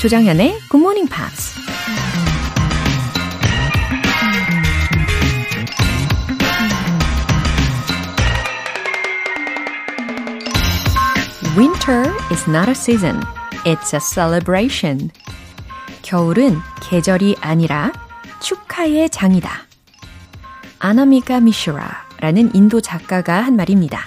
조정현의 0.00 0.56
Good 0.70 0.76
Morning 0.80 1.10
Pops. 1.10 1.58
Winter 11.58 12.14
is 12.30 12.48
not 12.48 12.68
a 12.68 12.74
season. 12.74 13.20
It's 13.66 13.92
a 13.92 14.00
celebration. 14.00 15.10
겨울은 16.02 16.58
계절이 16.80 17.36
아니라 17.40 17.92
축하의 18.40 19.10
장이다. 19.10 19.67
아나미카 20.78 21.40
미슈라라는 21.40 22.54
인도 22.54 22.80
작가가 22.80 23.42
한 23.42 23.56
말입니다. 23.56 24.00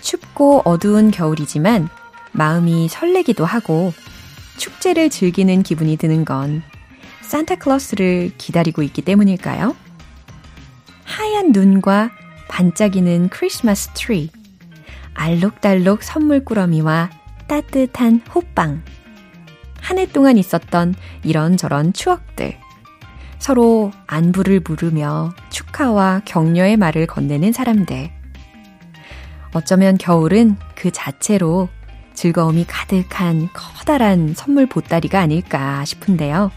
춥고 0.00 0.62
어두운 0.64 1.10
겨울이지만 1.10 1.88
마음이 2.32 2.88
설레기도 2.88 3.44
하고 3.44 3.92
축제를 4.56 5.10
즐기는 5.10 5.62
기분이 5.62 5.96
드는 5.96 6.24
건 6.24 6.62
산타클로스를 7.22 8.32
기다리고 8.38 8.82
있기 8.82 9.02
때문일까요? 9.02 9.74
하얀 11.04 11.52
눈과 11.52 12.10
반짝이는 12.48 13.30
크리스마스 13.30 13.90
트리, 13.94 14.30
알록달록 15.14 16.02
선물 16.02 16.44
꾸러미와 16.44 17.10
따뜻한 17.48 18.20
호빵. 18.34 18.82
한 19.80 19.98
해 19.98 20.06
동안 20.06 20.38
있었던 20.38 20.94
이런저런 21.24 21.92
추억들. 21.92 22.58
서로 23.44 23.92
안부를 24.06 24.62
물으며 24.66 25.34
축하와 25.50 26.22
격려의 26.24 26.78
말을 26.78 27.06
건네는 27.06 27.52
사람들. 27.52 28.10
어쩌면 29.52 29.98
겨울은 29.98 30.56
그 30.74 30.90
자체로 30.90 31.68
즐거움이 32.14 32.64
가득한 32.66 33.50
커다란 33.52 34.32
선물 34.34 34.64
보따리가 34.64 35.20
아닐까 35.20 35.84
싶은데요. 35.84 36.52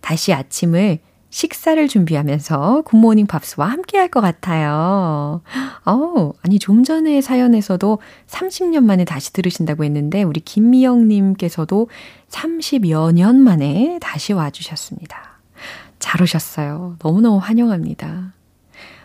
다시 0.00 0.32
아침을 0.32 0.98
식사를 1.30 1.88
준비하면서 1.88 2.82
굿모닝 2.84 3.26
팝스와 3.26 3.66
함께 3.66 3.96
할 3.98 4.08
것 4.08 4.20
같아요. 4.20 5.40
어, 5.86 6.32
아니, 6.42 6.58
좀 6.58 6.84
전에 6.84 7.22
사연에서도 7.22 7.98
30년 8.26 8.84
만에 8.84 9.06
다시 9.06 9.32
들으신다고 9.32 9.84
했는데, 9.84 10.22
우리 10.22 10.40
김미영님께서도 10.40 11.88
30여 12.28 13.12
년 13.14 13.36
만에 13.40 13.98
다시 14.02 14.34
와주셨습니다. 14.34 15.16
잘 15.98 16.20
오셨어요. 16.22 16.96
너무너무 17.02 17.38
환영합니다. 17.38 18.34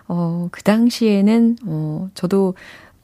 어, 0.07 0.47
그 0.51 0.63
당시에는, 0.63 1.57
어, 1.65 2.09
저도, 2.13 2.55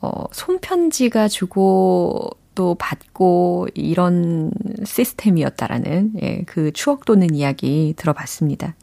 어, 0.02 0.26
손편지가 0.32 1.28
주고 1.28 2.30
또 2.56 2.76
받고 2.76 3.68
이런 3.74 4.52
시스템이었다라는 4.84 6.14
예, 6.22 6.44
그 6.46 6.72
추억 6.72 7.06
돋는 7.06 7.34
이야기 7.36 7.94
들어봤습니다. 7.98 8.76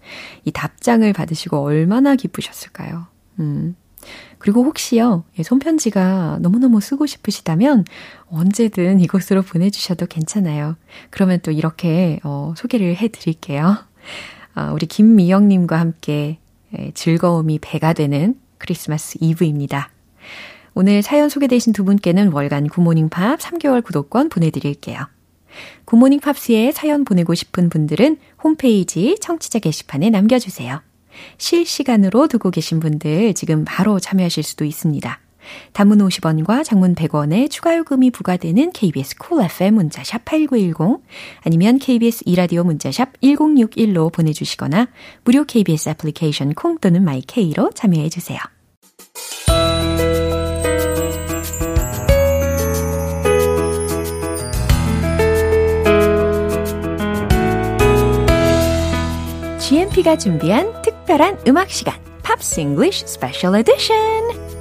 이 0.45 0.51
답장을 0.51 1.11
받으시고 1.13 1.59
얼마나 1.59 2.17
기쁘셨을까요? 2.17 3.07
음. 3.39 3.77
그리고 4.39 4.65
혹시요, 4.65 5.25
예, 5.39 5.43
손편지가 5.43 6.39
너무너무 6.41 6.81
쓰고 6.81 7.07
싶으시다면 7.07 7.85
언제든 8.31 9.01
이곳으로 9.01 9.43
보내주셔도 9.43 10.07
괜찮아요. 10.07 10.77
그러면 11.11 11.41
또 11.43 11.51
이렇게 11.51 12.19
어, 12.25 12.55
소개를 12.57 12.97
해드릴게요. 12.97 13.77
어, 14.57 14.71
우리 14.73 14.87
김미영님과 14.87 15.79
함께 15.79 16.13
예, 16.23 16.39
즐거움이 16.95 17.59
배가 17.61 17.93
되는 17.93 18.37
크리스마스 18.59 19.19
이브입니다. 19.21 19.91
오늘 20.75 21.03
사연 21.03 21.29
소개되신 21.29 21.73
두 21.73 21.85
분께는 21.85 22.33
월간 22.33 22.69
굿모닝 22.69 23.09
팝스 23.09 23.39
3개월 23.41 23.83
구독권 23.83 24.29
보내드릴게요. 24.29 25.09
굿모닝 25.85 26.21
팝스에 26.21 26.73
사연 26.73 27.05
보내고 27.05 27.35
싶은 27.35 27.69
분들은 27.71 28.19
홈페이지 28.43 29.17
청취자 29.21 29.59
게시판에 29.59 30.11
남겨주세요. 30.11 30.81
실시간으로 31.39 32.29
듣고 32.29 32.51
계신 32.51 32.81
분들 32.81 33.35
지금 33.35 33.65
바로 33.65 33.99
참여하실 33.99 34.43
수도 34.43 34.65
있습니다. 34.65 35.21
단문 35.73 35.99
50원과 35.99 36.65
장문 36.65 36.95
100원의 36.95 37.51
추가 37.51 37.77
요금이 37.77 38.11
부과되는 38.11 38.73
KBS 38.73 39.17
cool 39.19 39.45
FM 39.51 39.75
문자샵 39.75 40.25
8910 40.25 41.03
아니면 41.43 41.79
KBS 41.79 42.25
이라디오 42.27 42.65
문자샵 42.65 43.21
1061로 43.21 44.13
보내주시거나 44.13 44.89
무료 45.25 45.45
KBS 45.45 45.91
애플리케이션 45.91 46.55
콩 46.55 46.79
또는 46.79 47.05
마이케이로 47.05 47.71
참여해 47.75 48.09
주세요. 48.09 48.39
GMP가 59.71 60.17
준비한 60.17 60.83
특별한 60.83 61.43
음악 61.47 61.71
시간, 61.71 61.95
Pops 62.25 62.59
English 62.59 63.07
special 63.07 63.55
edition. 63.55 64.60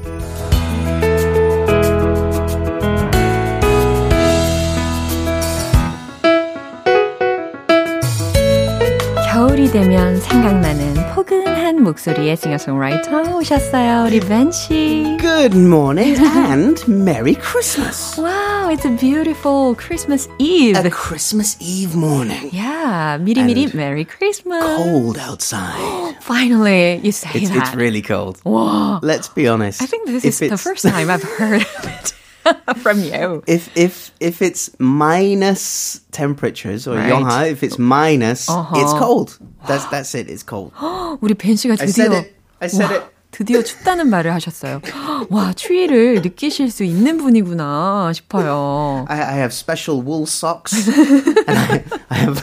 겨울이 9.59 9.69
되면 9.73 10.21
생각나는 10.21 10.95
포근한 11.13 11.83
목소리의 11.83 12.37
싱어송라이터 12.37 13.35
오셨어요. 13.37 14.05
우리 14.07 14.21
벤 14.21 14.53
씨. 14.53 15.17
Good 15.21 15.57
morning 15.59 16.17
and 16.25 16.81
Merry 16.89 17.35
Christmas. 17.35 18.17
Wow, 18.17 18.69
it's 18.71 18.85
a 18.87 18.97
beautiful 18.97 19.75
Christmas 19.75 20.29
Eve. 20.39 20.77
A 20.79 20.89
Christmas 20.89 21.57
Eve 21.59 21.97
morning. 21.97 22.49
Yeah, 22.53 23.19
미리미리 23.19 23.75
Merry 23.75 24.05
Christmas. 24.05 24.63
Cold 24.63 25.19
outside. 25.19 26.15
Finally, 26.21 27.01
you 27.03 27.11
say 27.11 27.31
It's, 27.35 27.51
that. 27.51 27.59
it's 27.59 27.75
really 27.75 28.03
cold. 28.03 28.39
Wow. 28.45 29.01
Let's 29.03 29.27
be 29.27 29.49
honest. 29.49 29.83
I 29.83 29.87
think 29.87 30.07
this 30.07 30.25
If 30.25 30.29
is 30.35 30.39
the 30.39 30.45
it's- 30.55 30.63
first 30.63 30.87
time 30.87 31.11
I've 31.11 31.25
heard 31.25 31.63
of 31.63 31.85
it 31.91 32.15
from 32.83 33.01
you. 33.03 33.43
If 33.47 33.71
if 33.77 34.13
if 34.21 34.43
it's 34.43 34.71
minus 34.79 36.01
temperatures 36.13 36.87
or 36.87 36.97
Right. 36.97 37.11
영하, 37.13 37.51
if 37.51 37.63
it's 37.63 37.79
minus, 37.79 38.49
Uh-huh. 38.49 38.77
it's 38.81 38.93
cold. 38.99 39.39
That's 39.67 39.85
that's 39.91 40.15
it. 40.15 40.29
It's 40.29 40.43
cold. 40.45 40.73
우리 41.23 41.35
벤 41.35 41.57
씨가 41.57 41.77
I 41.81 41.87
said 41.89 42.11
드디어 42.11 42.19
it. 42.21 42.35
I 42.61 42.69
said 42.69 42.91
와, 42.93 42.97
it. 43.01 43.05
드디어 43.35 43.63
춥다는 43.65 44.09
말을 44.11 44.33
하셨어요. 44.35 44.81
와, 45.29 45.53
추위를 45.55 46.23
느끼실 46.23 46.71
수 46.71 46.85
있는 46.85 47.19
분이구나 47.19 48.13
싶어요. 48.15 49.07
I, 49.09 49.19
I 49.21 49.35
have 49.39 49.51
special 49.53 50.01
wool 50.05 50.23
socks, 50.23 50.87
and 50.87 51.51
I, 51.51 51.83
I 52.11 52.19
have 52.21 52.39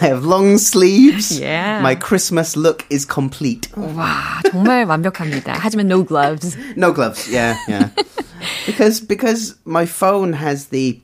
I 0.00 0.06
have 0.06 0.24
long 0.24 0.54
sleeves. 0.58 1.40
Yeah. 1.40 1.80
My 1.82 1.96
Christmas 1.96 2.54
look 2.56 2.84
is 2.92 3.04
complete. 3.08 3.68
와, 3.74 4.38
정말 4.52 4.84
완벽합니다. 4.84 5.54
하지만 5.58 5.86
no 5.90 6.04
gloves. 6.04 6.56
No 6.76 6.92
gloves. 6.92 7.26
Yeah, 7.28 7.56
yeah. 7.66 7.90
because 8.65 8.99
because 9.01 9.55
my 9.65 9.85
phone 9.85 10.33
has 10.33 10.67
the 10.67 10.99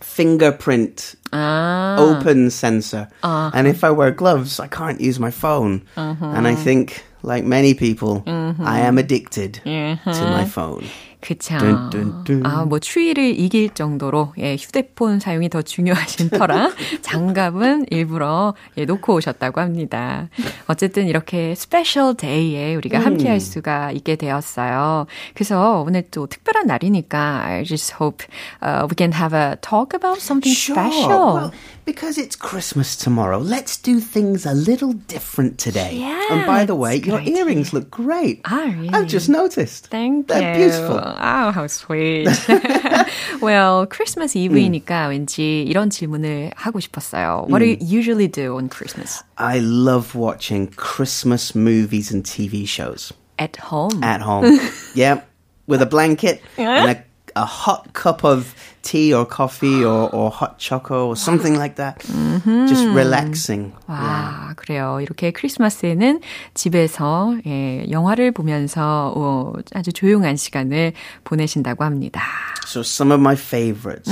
fingerprint 0.00 1.14
아, 1.32 1.96
open 1.98 2.50
sensor, 2.50 3.08
uh-huh. 3.22 3.50
and 3.54 3.66
if 3.66 3.84
I 3.84 3.90
wear 3.90 4.10
gloves, 4.10 4.58
I 4.60 4.66
can't 4.66 5.00
use 5.00 5.18
my 5.20 5.30
phone. 5.30 5.82
And 5.96 6.46
I 6.46 6.52
uh-huh. 6.52 6.62
think, 6.62 7.04
like 7.22 7.44
many 7.44 7.74
people, 7.74 8.22
I 8.26 8.30
mm-hmm. 8.30 8.66
am 8.66 8.98
addicted 8.98 9.54
to 9.64 9.70
my 9.70 9.92
uh-huh. 10.02 10.46
phone. 10.46 10.84
그쵸. 11.26 11.56
뚠, 11.56 11.90
뚠, 11.90 12.24
뚠. 12.24 12.42
아, 12.44 12.66
뭐 12.66 12.78
추위를 12.78 13.40
이길 13.40 13.72
정도로 13.72 14.34
예, 14.36 14.56
휴대폰 14.56 15.20
사용이 15.20 15.48
더 15.48 15.62
중요하신 15.62 16.28
터라 16.28 16.70
장갑은 17.00 17.86
일부러 17.90 18.52
예, 18.76 18.84
놓고 18.84 19.14
오셨다고 19.14 19.58
합니다. 19.62 20.28
어쨌든 20.66 21.08
이렇게 21.08 21.54
스페셜 21.54 22.14
데이에 22.14 22.74
우리가 22.74 22.98
함께 22.98 23.30
할 23.30 23.40
수가 23.40 23.92
있게 23.92 24.16
되었어요. 24.16 25.06
그래서 25.32 25.82
오늘 25.86 26.02
또 26.10 26.26
특별한 26.26 26.66
날이니까 26.66 27.44
I 27.46 27.64
just 27.64 27.94
hope 27.98 28.26
uh, 28.62 28.86
we 28.86 28.94
can 28.94 29.14
have 29.14 29.34
a 29.34 29.56
talk 29.62 29.94
about 29.94 30.20
something 30.20 30.54
special. 30.54 31.34
Well, 31.34 31.52
because 31.86 32.18
it's 32.18 32.36
Christmas 32.36 32.96
tomorrow, 32.96 33.38
let's 33.38 33.76
do 33.76 34.00
things 34.00 34.46
a 34.46 34.52
little 34.54 34.92
different 34.92 35.58
today. 35.58 35.96
Yeah, 35.96 36.32
and 36.32 36.46
by 36.46 36.64
the 36.64 36.74
way, 36.74 36.96
your 36.96 37.18
idea. 37.18 37.44
earrings 37.44 37.72
look 37.72 37.90
great. 37.90 38.40
Ah, 38.44 38.72
really? 38.76 38.90
I've 38.90 39.06
just 39.06 39.28
noticed. 39.28 39.88
Thank 39.88 40.28
They're 40.28 40.52
you. 40.52 40.68
beautiful. 40.68 41.13
Oh, 41.13 41.51
how 41.51 41.67
sweet. 41.67 42.27
well, 43.41 43.85
Christmas 43.87 44.35
Eve이니까 44.37 45.07
왠지 45.09 45.63
이런 45.63 45.89
질문을 45.89 46.51
하고 46.55 46.79
싶었어요. 46.79 47.45
What 47.49 47.59
do 47.59 47.65
you 47.65 47.77
usually 47.79 48.27
do 48.27 48.55
on 48.57 48.69
Christmas? 48.69 49.23
I 49.37 49.59
love 49.59 50.15
watching 50.15 50.67
Christmas 50.75 51.55
movies 51.55 52.11
and 52.11 52.23
TV 52.23 52.67
shows 52.67 53.13
At 53.37 53.57
home. 53.71 54.03
at 54.03 54.21
home. 54.21 54.59
yeah, 54.95 55.21
with 55.67 55.81
a 55.81 55.85
blanket 55.85 56.41
and 56.57 56.91
a, 56.91 57.02
a 57.35 57.45
hot 57.45 57.93
cup 57.93 58.23
of 58.23 58.55
tea 58.81 59.13
or 59.13 59.23
coffee 59.25 59.83
or, 59.85 60.09
or 60.13 60.31
hot 60.31 60.57
choco 60.57 61.07
or 61.07 61.15
something 61.15 61.55
like 61.55 61.75
that. 61.75 62.01
Just 62.67 62.85
relaxing. 62.87 63.71
와, 63.87 64.53
그래요. 64.55 64.99
이렇게 65.01 65.31
크리스마스에는 65.31 66.21
집에서 66.55 67.35
예, 67.45 67.85
영화를 67.89 68.31
보면서 68.31 69.13
어, 69.15 69.53
아주 69.73 69.93
조용한 69.93 70.37
시간을 70.37 70.93
보내신다고 71.23 71.83
합니다. 71.83 72.21
So 72.65 72.81
some 72.81 73.11
of 73.11 73.19
my 73.19 73.35
favorites. 73.35 74.09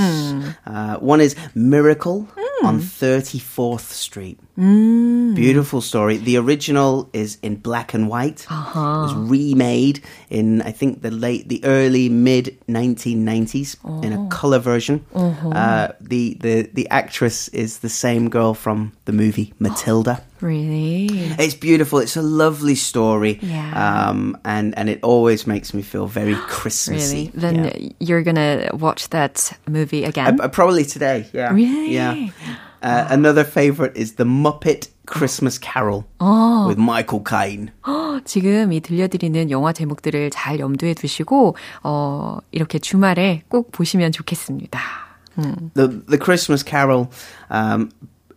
Uh, 0.66 0.98
one 1.00 1.19
is 1.22 1.36
Miracle 1.56 2.28
on 2.63 2.80
34th 2.80 3.92
Street. 3.92 4.38
Beautiful 4.54 5.81
story. 5.81 6.19
The 6.19 6.37
original 6.37 7.08
is 7.12 7.38
in 7.43 7.56
black 7.56 7.94
and 7.94 8.08
white. 8.08 8.43
It 8.50 8.75
was 8.76 9.14
remade 9.14 10.02
in 10.28 10.60
I 10.62 10.72
think 10.72 11.00
the 11.02 11.10
late, 11.10 11.49
the 11.49 11.64
early 11.64 12.08
mid 12.10 12.58
1990s 12.69 13.76
in 14.04 14.12
a 14.12 14.28
color 14.28 14.58
version. 14.58 15.04
Uh, 15.14 15.88
the 16.00 16.37
the 16.40 16.69
the 16.75 16.88
actress 16.90 17.49
is 17.49 17.78
the 17.78 17.88
same 17.88 18.28
girl 18.28 18.52
from 18.54 18.93
the 19.06 19.12
movie 19.12 19.54
Matilda. 19.58 20.22
Really? 20.43 21.06
It's 21.38 21.54
beautiful. 21.54 22.00
It's 22.00 22.16
a 22.16 22.22
lovely 22.22 22.75
story. 22.75 23.38
Yeah. 23.43 24.08
Um, 24.10 24.37
and, 24.44 24.76
and 24.76 24.88
it 24.90 24.99
always 25.04 25.46
makes 25.46 25.72
me 25.72 25.82
feel 25.82 26.06
very 26.08 26.34
Christmassy. 26.49 27.31
Really? 27.34 27.40
Then 27.40 27.64
Yeah. 27.64 27.88
you're 28.00 28.22
gonna 28.25 28.70
watch 28.75 29.08
that 29.10 29.56
movie 29.69 30.04
again? 30.04 30.40
Uh, 30.40 30.49
probably 30.49 30.84
today, 30.84 31.26
yeah. 31.32 31.52
Really? 31.54 31.94
Yeah. 31.94 32.28
Uh, 32.84 33.07
another 33.10 33.44
favorite 33.44 33.98
is 33.98 34.16
The 34.16 34.24
Muppet 34.25 34.89
Christmas 35.07 35.57
Carol 35.60 36.06
with 36.68 36.78
Michael 36.80 37.24
Caine. 37.28 37.72
지금 38.25 38.72
이 38.72 38.81
들려드리는 38.81 39.50
영화 39.51 39.74
제목들을 39.74 40.30
잘 40.31 40.60
염두에 40.60 40.94
두시고 40.94 41.56
어, 41.84 42.38
이렇게 42.51 42.78
주말에 42.80 43.44
꼭 43.50 43.72
보시면 43.72 44.12
좋겠습니다. 44.12 44.80
The 45.75 45.89
The 46.07 46.19
Christmas 46.19 46.63
Carol 46.63 47.07
um, 47.50 47.89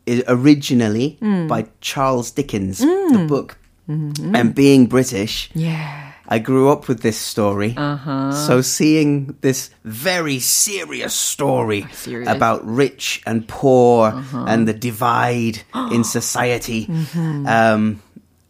is 0.06 0.22
originally 0.28 1.18
by 1.48 1.64
Charles 1.80 2.30
Dickens, 2.32 2.78
the 2.78 3.26
book. 3.26 3.56
And 3.88 4.54
being 4.54 4.86
British, 4.86 5.50
Yeah. 5.52 6.03
I 6.27 6.39
grew 6.39 6.69
up 6.69 6.87
with 6.87 7.01
this 7.01 7.17
story. 7.17 7.73
So 7.75 8.61
seeing 8.61 9.37
this 9.41 9.69
very 9.83 10.39
serious 10.39 11.13
story 11.13 11.87
Serious. 11.91 12.29
about 12.29 12.65
rich 12.65 13.21
and 13.25 13.47
poor 13.47 14.23
and 14.33 14.67
the 14.67 14.73
divide 14.73 15.61
in 15.91 16.03
society, 16.03 16.89
um, 17.15 18.01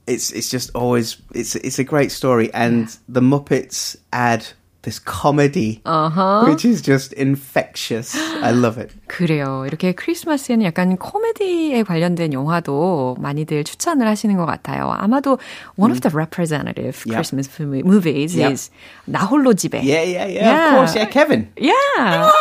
it's 0.07 0.31
it's 0.31 0.49
just 0.49 0.71
always 0.75 1.17
it's 1.33 1.55
it's 1.55 1.79
a 1.79 1.83
great 1.83 2.11
story, 2.11 2.53
and 2.53 2.95
the 3.09 3.21
Muppets 3.21 3.95
add 4.13 4.45
this 4.85 4.99
comedy, 5.03 5.81
which 6.47 6.63
is 6.63 6.81
just 6.81 7.11
infectious. 7.17 8.15
I 8.15 8.51
love 8.53 8.77
it. 8.79 8.93
그래요. 9.07 9.65
이렇게 9.67 9.91
크리스마스에는 9.93 10.63
약간 10.63 10.95
코미디에 10.95 11.83
관련된 11.83 12.31
영화도 12.33 13.17
많이들 13.19 13.63
추천을 13.65 14.07
하시는 14.07 14.37
것 14.37 14.45
같아요. 14.45 14.93
아마도 14.97 15.37
one 15.75 15.91
of 15.91 15.99
the 16.01 16.13
representative 16.15 17.03
Yep. 17.05 17.13
Christmas 17.17 17.49
movie- 17.59 17.83
movies 17.83 18.37
Yep. 18.37 18.51
is 18.53 18.71
나홀로 19.05 19.53
집에. 19.53 19.81
Yeah, 19.83 20.03
yeah, 20.05 20.25
yeah. 20.29 20.45
Yeah. 20.45 20.65
Of 20.69 20.75
course, 20.77 20.95
yeah, 20.95 21.09
Kevin. 21.11 21.49
Yeah. 21.59 22.31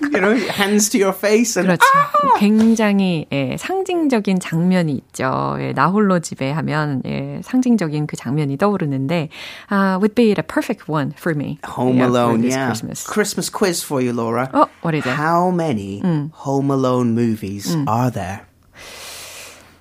You 0.00 0.20
know, 0.20 0.34
hands 0.34 0.88
to 0.90 0.98
your 0.98 1.12
face 1.12 1.56
and 1.56 1.68
그렇죠. 1.68 2.38
굉장히 2.38 3.26
예, 3.32 3.56
상징적인 3.56 4.40
장면이 4.40 4.92
있죠. 4.92 5.56
예, 5.58 5.72
나홀로 5.72 6.20
집에 6.20 6.50
하면 6.52 7.02
예, 7.04 7.40
상징적인 7.42 8.06
그 8.06 8.16
장면이 8.16 8.56
떠오르는데 8.56 9.28
uh, 9.70 9.98
would 9.98 10.14
be 10.14 10.34
the 10.34 10.42
perfect 10.42 10.88
one 10.88 11.14
for 11.16 11.34
me. 11.34 11.58
Home 11.64 11.96
yeah, 11.96 12.06
for 12.06 12.10
Alone, 12.10 12.42
this 12.42 12.54
yeah. 12.54 12.66
Christmas. 12.66 13.04
Christmas 13.06 13.48
quiz 13.50 13.82
for 13.82 14.00
you, 14.00 14.12
Laura. 14.12 14.50
Oh, 14.52 14.68
what 14.82 14.94
is 14.94 15.04
it? 15.04 15.10
How 15.10 15.50
many 15.50 16.00
Home 16.44 16.70
Alone 16.70 17.14
movies 17.14 17.74
are 17.86 18.10
there? 18.10 18.46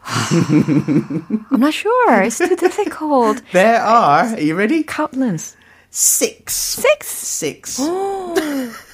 I'm 0.06 1.60
not 1.60 1.74
sure. 1.74 2.22
It's 2.22 2.38
too 2.38 2.56
difficult. 2.56 3.42
There 3.52 3.82
are. 3.82 4.26
Are 4.26 4.40
you 4.40 4.56
ready? 4.56 4.84
Countless. 4.84 5.56
Six. 5.91 6.55
Six. 6.55 7.07
Six. 7.09 7.81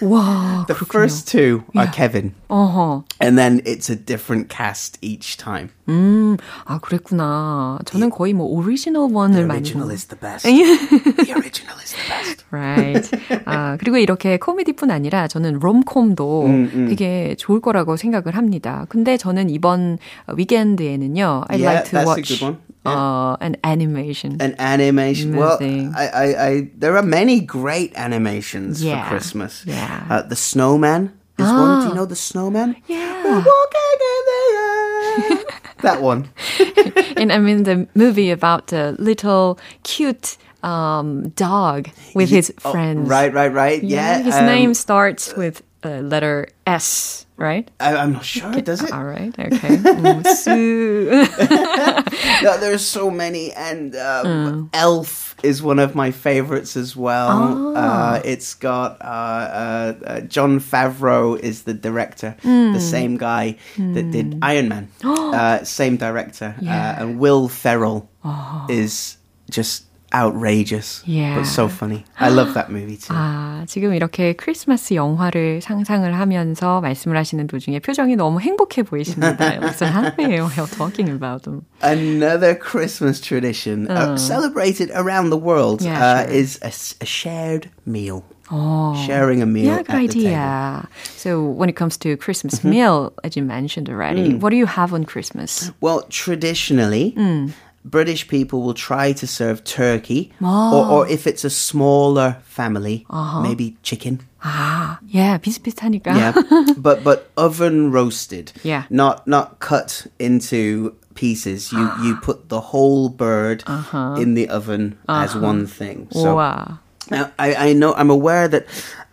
와, 0.00 0.64
the 0.66 0.74
first 0.74 1.28
two 1.30 1.62
are 1.76 1.90
Kevin. 1.92 2.32
어허. 2.48 3.04
And 3.20 3.36
then 3.36 3.60
it's 3.66 3.90
a 3.90 3.96
different 3.96 4.48
cast 4.48 4.98
each 5.02 5.36
time. 5.36 5.68
음, 5.88 6.36
아, 6.64 6.78
그랬구나. 6.78 7.78
저는 7.84 8.08
거의 8.10 8.32
뭐 8.32 8.46
오리지널 8.46 9.10
원을 9.12 9.34
The 9.36 9.46
많이 9.46 9.58
original 9.60 9.88
본- 9.88 9.94
is 9.94 10.06
the 10.06 10.18
best. 10.18 10.44
the 10.46 11.32
original 11.32 11.76
is 11.80 11.92
the 11.92 12.08
best. 12.08 12.44
Right. 12.50 13.10
아, 13.44 13.76
그리고 13.78 13.98
이렇게 13.98 14.38
코미디뿐 14.38 14.90
아니라 14.90 15.28
저는 15.28 15.58
롬콤도 15.60 16.46
되게 16.88 17.34
좋을 17.38 17.60
거라고 17.60 17.96
생각을 17.96 18.36
합니다. 18.36 18.86
근데 18.88 19.16
저는 19.18 19.50
이번 19.50 19.98
위켄드에는요, 20.32 21.44
I 21.48 21.58
Yeah, 21.60 21.72
like 21.76 21.90
to 21.90 21.98
that's 21.98 22.02
a 22.02 22.06
watch 22.06 22.28
good 22.28 22.42
one. 22.44 22.56
Uh, 22.86 23.36
an 23.40 23.56
animation. 23.64 24.36
An 24.40 24.54
animation. 24.58 25.36
Well, 25.36 25.58
I, 25.60 26.06
I, 26.08 26.46
I, 26.46 26.70
there 26.76 26.96
are 26.96 27.02
many 27.02 27.40
great 27.40 27.92
animations 27.96 28.82
Yeah. 28.82 29.02
for 29.04 29.08
Christmas. 29.10 29.64
Yeah. 29.66 30.06
Uh, 30.10 30.22
the 30.22 30.36
Snowman 30.36 31.12
is 31.38 31.46
one. 31.46 31.82
Do 31.82 31.88
you 31.88 31.94
know 31.94 32.06
the 32.06 32.16
Snowman? 32.16 32.76
Yeah. 32.86 33.24
We're 33.24 33.44
walking 33.44 33.98
in 34.14 34.22
the 34.30 35.36
air. 35.36 35.44
that 35.82 36.00
one. 36.02 36.28
and 37.16 37.32
I 37.32 37.38
mean 37.38 37.64
the 37.64 37.86
movie 37.94 38.30
about 38.30 38.68
the 38.68 38.94
little 38.98 39.58
cute 39.82 40.36
um, 40.62 41.28
dog 41.30 41.88
with 42.14 42.28
his 42.30 42.52
Oh, 42.64 42.72
friends. 42.72 43.08
right, 43.08 43.32
right, 43.32 43.52
right. 43.52 43.82
Yeah. 43.82 44.22
his 44.22 44.34
um, 44.34 44.46
name 44.46 44.74
starts 44.74 45.34
with 45.36 45.62
uh, 45.86 46.00
letter 46.00 46.48
S, 46.66 47.26
right? 47.36 47.70
I, 47.78 47.94
am 47.94 48.14
not 48.14 48.24
sure. 48.24 48.50
Does 48.60 48.82
it? 48.82 48.92
All 48.92 49.04
right. 49.04 49.32
Okay. 49.46 49.76
no, 52.42 52.58
there's 52.58 52.84
so 52.84 53.10
many, 53.10 53.52
and 53.52 53.94
um, 53.94 54.26
mm. 54.26 54.68
Elf 54.72 55.36
is 55.42 55.62
one 55.62 55.78
of 55.78 55.94
my 55.94 56.10
favorites 56.10 56.76
as 56.76 56.96
well. 56.96 57.28
Oh. 57.30 57.74
Uh, 57.74 58.20
it's 58.24 58.54
got 58.54 59.00
uh, 59.00 59.04
uh, 59.04 59.94
uh, 60.04 60.20
Jon 60.22 60.58
Favreau 60.58 61.38
is 61.38 61.62
the 61.62 61.74
director, 61.74 62.36
mm. 62.42 62.72
the 62.72 62.80
same 62.80 63.16
guy 63.16 63.56
mm. 63.76 63.94
that 63.94 64.10
did 64.10 64.34
hmm. 64.34 64.40
Iron 64.42 64.68
Man, 64.68 64.88
uh, 65.04 65.62
same 65.64 65.96
director, 65.96 66.54
uh, 66.58 66.62
yeah. 66.62 67.00
and 67.00 67.18
Will 67.18 67.48
Ferrell 67.48 68.08
oh. 68.24 68.66
is 68.68 69.18
just 69.50 69.84
outrageous, 70.15 71.03
yeah. 71.05 71.35
but 71.35 71.45
so 71.45 71.67
funny. 71.67 72.03
I 72.19 72.29
love 72.29 72.53
that 72.53 72.69
movie 72.69 72.97
too. 72.97 73.15
아, 73.15 73.63
지금 73.67 73.93
이렇게 73.93 74.33
크리스마스 74.33 74.93
영화를 74.93 75.61
상상을 75.61 76.13
하면서 76.13 76.81
말씀을 76.81 77.17
하시는 77.17 77.47
도중에 77.47 77.79
표정이 77.79 78.15
너무 78.15 78.39
행복해 78.41 78.83
보이십니다. 78.83 79.37
I'm 79.37 79.69
so 79.69 79.85
happy 79.85 80.39
while 80.39 80.67
talking 80.67 81.09
about 81.09 81.43
them. 81.43 81.65
Another 81.81 82.55
Christmas 82.55 83.21
tradition 83.21 83.89
uh, 83.89 84.13
uh, 84.13 84.17
celebrated 84.17 84.91
around 84.93 85.29
the 85.29 85.37
world 85.37 85.81
yeah, 85.81 86.03
uh, 86.03 86.25
sure. 86.25 86.33
is 86.33 86.59
a, 86.61 86.71
a 87.01 87.05
shared 87.05 87.69
meal. 87.85 88.23
Oh, 88.53 89.01
sharing 89.07 89.41
a 89.41 89.45
meal 89.45 89.77
yeah, 89.77 89.83
good 89.83 89.95
idea. 89.95 90.85
So 91.15 91.41
when 91.41 91.69
it 91.69 91.77
comes 91.77 91.95
to 91.99 92.17
Christmas 92.17 92.59
mm-hmm. 92.59 92.69
meal, 92.69 93.13
as 93.23 93.37
you 93.37 93.43
mentioned 93.43 93.87
already, 93.87 94.33
mm. 94.33 94.41
what 94.41 94.49
do 94.49 94.57
you 94.57 94.65
have 94.65 94.93
on 94.93 95.05
Christmas? 95.05 95.71
Well, 95.79 96.03
traditionally, 96.09 97.13
mm. 97.15 97.53
British 97.85 98.27
people 98.27 98.61
will 98.61 98.75
try 98.75 99.11
to 99.13 99.25
serve 99.25 99.63
turkey, 99.63 100.31
oh. 100.41 100.77
or, 100.77 100.85
or 100.85 101.07
if 101.09 101.25
it's 101.25 101.43
a 101.43 101.49
smaller 101.49 102.37
family, 102.43 103.05
uh-huh. 103.09 103.41
maybe 103.41 103.75
chicken. 103.81 104.21
Ah, 104.43 104.99
yeah, 105.07 105.37
비슷비슷하니까. 105.37 106.13
yeah, 106.13 106.33
but 106.77 107.03
but 107.03 107.31
oven 107.37 107.91
roasted. 107.91 108.53
Yeah, 108.63 108.85
not 108.89 109.25
not 109.25 109.59
cut 109.59 110.05
into 110.19 110.95
pieces. 111.15 111.71
You 111.71 111.89
you 112.03 112.15
put 112.17 112.49
the 112.49 112.61
whole 112.61 113.09
bird 113.09 113.63
uh-huh. 113.65 114.17
in 114.19 114.33
the 114.35 114.49
oven 114.49 114.97
uh-huh. 115.07 115.23
as 115.23 115.35
one 115.35 115.65
thing. 115.65 116.07
So 116.11 116.35
wow. 116.37 116.79
now 117.09 117.31
I 117.39 117.69
I 117.69 117.73
know 117.73 117.93
I'm 117.93 118.09
aware 118.09 118.47
that 118.47 118.65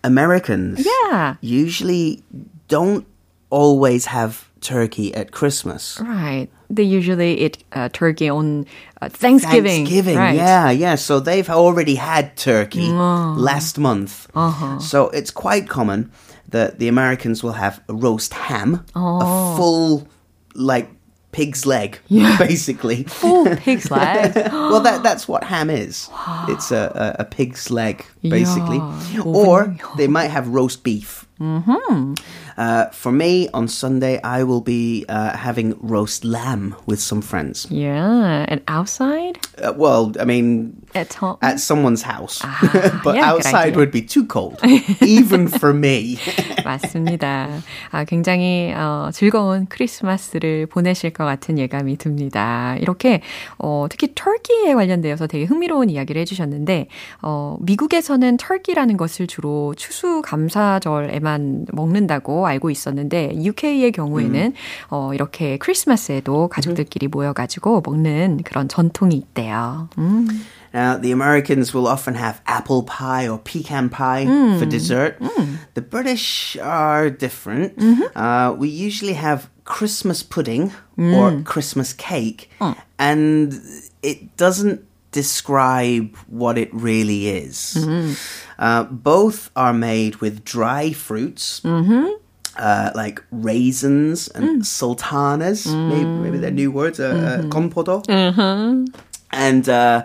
Americans 0.05 0.85
yeah 0.85 1.37
usually 1.41 2.23
don't 2.69 3.07
always 3.51 4.07
have 4.07 4.49
turkey 4.61 5.15
at 5.15 5.33
Christmas. 5.33 6.01
Right. 6.01 6.49
They 6.76 6.84
usually 6.84 7.46
eat 7.46 7.64
uh, 7.72 7.90
turkey 7.90 8.30
on 8.30 8.66
uh, 9.02 9.10
Thanksgiving. 9.10 9.86
Thanksgiving, 9.86 10.18
right. 10.18 10.36
yeah, 10.36 10.72
yeah. 10.72 10.96
So 10.96 11.20
they've 11.20 11.50
already 11.50 11.96
had 11.96 12.36
turkey 12.36 12.90
oh. 12.90 13.36
last 13.38 13.78
month. 13.78 14.28
Uh-huh. 14.36 14.80
So 14.80 15.10
it's 15.10 15.32
quite 15.32 15.70
common 15.70 16.12
that 16.50 16.80
the 16.80 16.88
Americans 16.88 17.44
will 17.44 17.54
have 17.54 17.84
a 17.90 17.94
roast 17.94 18.34
ham, 18.34 18.86
oh. 18.96 19.20
a 19.22 19.58
full, 19.58 20.08
like, 20.56 20.90
pig's 21.32 21.66
leg, 21.66 22.00
yeah. 22.08 22.38
basically. 22.38 23.04
Full 23.04 23.56
pig's 23.58 23.92
leg. 23.92 24.34
well, 24.52 24.80
that 24.82 25.04
that's 25.08 25.28
what 25.28 25.44
ham 25.44 25.70
is. 25.70 26.10
It's 26.48 26.72
a, 26.72 27.16
a, 27.20 27.24
a 27.24 27.26
pig's 27.26 27.70
leg, 27.70 28.06
basically. 28.22 28.78
Yeah. 28.78 29.22
Or 29.26 29.76
they 29.98 30.08
might 30.08 30.30
have 30.30 30.48
roast 30.48 30.84
beef. 30.84 31.28
Mm-hmm. 31.40 32.14
Uh, 32.58 32.86
for 32.92 33.12
me, 33.12 33.50
on 33.54 33.68
Sunday, 33.68 34.22
I 34.24 34.44
will 34.44 34.62
be 34.62 35.06
uh, 35.10 35.36
having 35.36 35.76
roast 35.82 36.24
lamb 36.24 36.76
with 36.86 37.00
some 37.00 37.22
friends. 37.22 37.68
Yeah, 37.70 38.46
and 38.48 38.62
outside? 38.68 39.40
Uh, 39.62 39.74
well, 39.76 40.12
I 40.20 40.26
mean, 40.26 40.86
at 40.96 41.14
home, 41.14 41.38
at 41.42 41.60
someone's 41.60 42.02
house. 42.02 42.42
Ah, 42.44 43.02
but 43.04 43.16
yeah, 43.16 43.32
outside 43.32 43.76
would 43.76 43.92
be 43.92 44.02
too 44.02 44.26
cold, 44.26 44.60
even 45.02 45.48
for 45.48 45.74
me. 45.74 46.18
맞습니다. 46.64 47.50
아, 47.92 48.04
굉장히 48.06 48.74
어, 48.76 49.10
즐거운 49.12 49.66
크리스마스를 49.68 50.66
보내실 50.68 51.12
것 51.12 51.26
같은 51.26 51.58
예감이 51.58 51.98
듭니다. 51.98 52.76
이렇게 52.80 53.22
어, 53.58 53.88
특히 53.90 54.14
터키에 54.16 54.74
관련되어서 54.74 55.28
되게 55.28 55.46
흥미로운 55.46 55.90
이야기를 55.90 56.22
해주셨는데 56.22 56.88
어, 57.22 57.58
미국에서는 57.62 58.38
터키라는 58.38 58.98
것을 58.98 59.28
주로 59.28 59.74
추수감사절에만 59.76 61.68
먹는다고 61.72 62.43
알고 62.47 62.71
있었는데 62.71 63.33
UK의 63.43 63.93
경우에는 63.93 64.41
음. 64.41 64.53
어, 64.91 65.13
이렇게 65.15 65.59
크리스마스에도 65.59 66.49
가족들끼리 66.49 67.09
모여가지고 67.09 67.83
먹는 67.85 68.41
그런 68.45 68.69
전통이 68.69 69.15
있대요. 69.17 69.89
음. 69.99 70.29
Now, 70.73 70.99
the 70.99 71.13
Americans 71.13 71.73
will 71.73 71.87
often 71.87 72.15
have 72.15 72.43
apple 72.47 72.83
pie 72.83 73.27
or 73.27 73.39
pecan 73.39 73.89
pie 73.89 74.27
mm. 74.27 74.59
for 74.59 74.67
dessert. 74.67 75.19
Mm. 75.19 75.59
The 75.75 75.81
British 75.81 76.57
are 76.61 77.09
different. 77.09 77.77
Mm-hmm. 77.79 78.17
Uh, 78.17 78.53
we 78.53 78.69
usually 78.69 79.15
have 79.15 79.49
Christmas 79.65 80.23
pudding 80.23 80.73
mm. 80.99 81.17
or 81.17 81.43
Christmas 81.45 81.95
cake, 81.95 82.51
mm. 82.61 82.77
and 82.99 83.55
it 84.03 84.37
doesn't 84.37 84.85
describe 85.11 86.17
what 86.27 86.59
it 86.59 86.69
really 86.73 87.29
is. 87.29 87.77
Mm-hmm. 87.79 88.13
Uh, 88.59 88.85
both 88.85 89.51
are 89.57 89.73
made 89.73 90.17
with 90.17 90.45
dry 90.45 90.93
fruits. 90.93 91.61
Mm-hmm. 91.61 92.13
Uh, 92.57 92.91
like 92.97 93.23
raisins 93.31 94.27
and 94.35 94.63
mm. 94.63 94.67
sultanas, 94.67 95.65
maybe, 95.65 96.05
maybe 96.05 96.39
they're 96.39 96.51
new 96.51 96.73
words, 96.73 96.99
uh, 96.99 97.05
uh 97.05 97.39
mm-hmm. 97.39 97.51
compoto, 97.51 98.03
mm-hmm. 98.03 98.85
and 99.31 99.69
uh, 99.69 100.03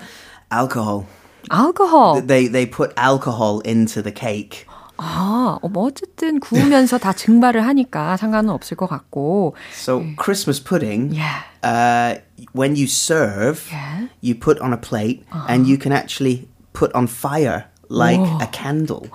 alcohol. 0.51 1.07
Alcohol. 1.49 2.21
They 2.21 2.45
they 2.45 2.67
put 2.67 2.93
alcohol 2.95 3.61
into 3.61 4.03
the 4.03 4.11
cake. 4.11 4.67
아, 4.97 5.59
뭐 5.71 5.85
어쨌든 5.87 6.39
구우면서 6.39 6.97
다 6.97 7.13
증발을 7.13 7.65
하니까 7.65 8.17
상관은 8.17 8.51
없을 8.51 8.77
것 8.77 8.87
같고. 8.87 9.55
So 9.73 10.05
Christmas 10.17 10.59
pudding. 10.59 11.11
Yeah. 11.11 11.41
Uh, 11.63 12.21
when 12.53 12.75
you 12.75 12.87
serve, 12.87 13.67
yeah. 13.71 14.07
you 14.21 14.35
put 14.35 14.59
on 14.61 14.73
a 14.73 14.77
plate, 14.77 15.25
uh-huh. 15.31 15.47
and 15.49 15.67
you 15.67 15.77
can 15.77 15.91
actually 15.91 16.47
put 16.73 16.93
on 16.93 17.07
fire 17.07 17.65
like 17.89 18.19
Whoa. 18.19 18.37
a 18.41 18.47
candle. 18.47 19.07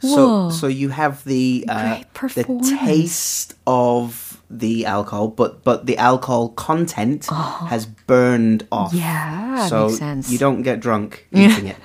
so 0.00 0.50
so 0.50 0.66
you 0.66 0.88
have 0.90 1.22
the 1.24 1.64
uh, 1.68 2.02
the 2.34 2.44
taste 2.84 3.54
of 3.66 4.27
the 4.50 4.84
alcohol, 4.86 5.28
but 5.28 5.62
but 5.62 5.86
the 5.86 5.96
alcohol 5.96 6.50
content 6.50 7.28
oh. 7.30 7.66
has 7.70 7.86
burned 7.86 8.66
off. 8.72 8.92
Yeah, 8.92 9.66
so 9.66 9.86
makes 9.86 9.98
sense. 9.98 10.30
you 10.32 10.38
don't 10.38 10.62
get 10.62 10.80
drunk 10.80 11.26
eating 11.32 11.68
it. 11.68 11.76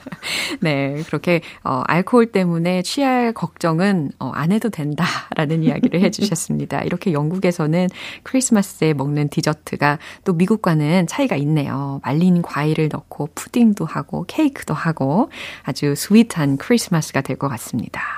네, 0.60 1.02
그렇게 1.06 1.40
어, 1.64 1.82
알코올 1.86 2.32
때문에 2.32 2.82
취할 2.82 3.32
걱정은 3.32 4.12
어, 4.18 4.30
안 4.34 4.52
해도 4.52 4.68
된다라는 4.68 5.62
이야기를 5.62 6.00
해주셨습니다. 6.04 6.82
이렇게 6.82 7.12
영국에서는 7.12 7.88
크리스마스에 8.24 8.92
먹는 8.92 9.28
디저트가 9.28 9.98
또 10.24 10.32
미국과는 10.34 11.06
차이가 11.06 11.36
있네요. 11.36 12.00
말린 12.04 12.42
과일을 12.42 12.90
넣고 12.92 13.30
푸딩도 13.34 13.84
하고 13.86 14.24
케이크도 14.26 14.74
하고 14.74 15.30
아주 15.64 15.94
스윗한 15.94 16.58
크리스마스가 16.58 17.22
될 17.22 17.38
것 17.38 17.48
같습니다. 17.48 18.17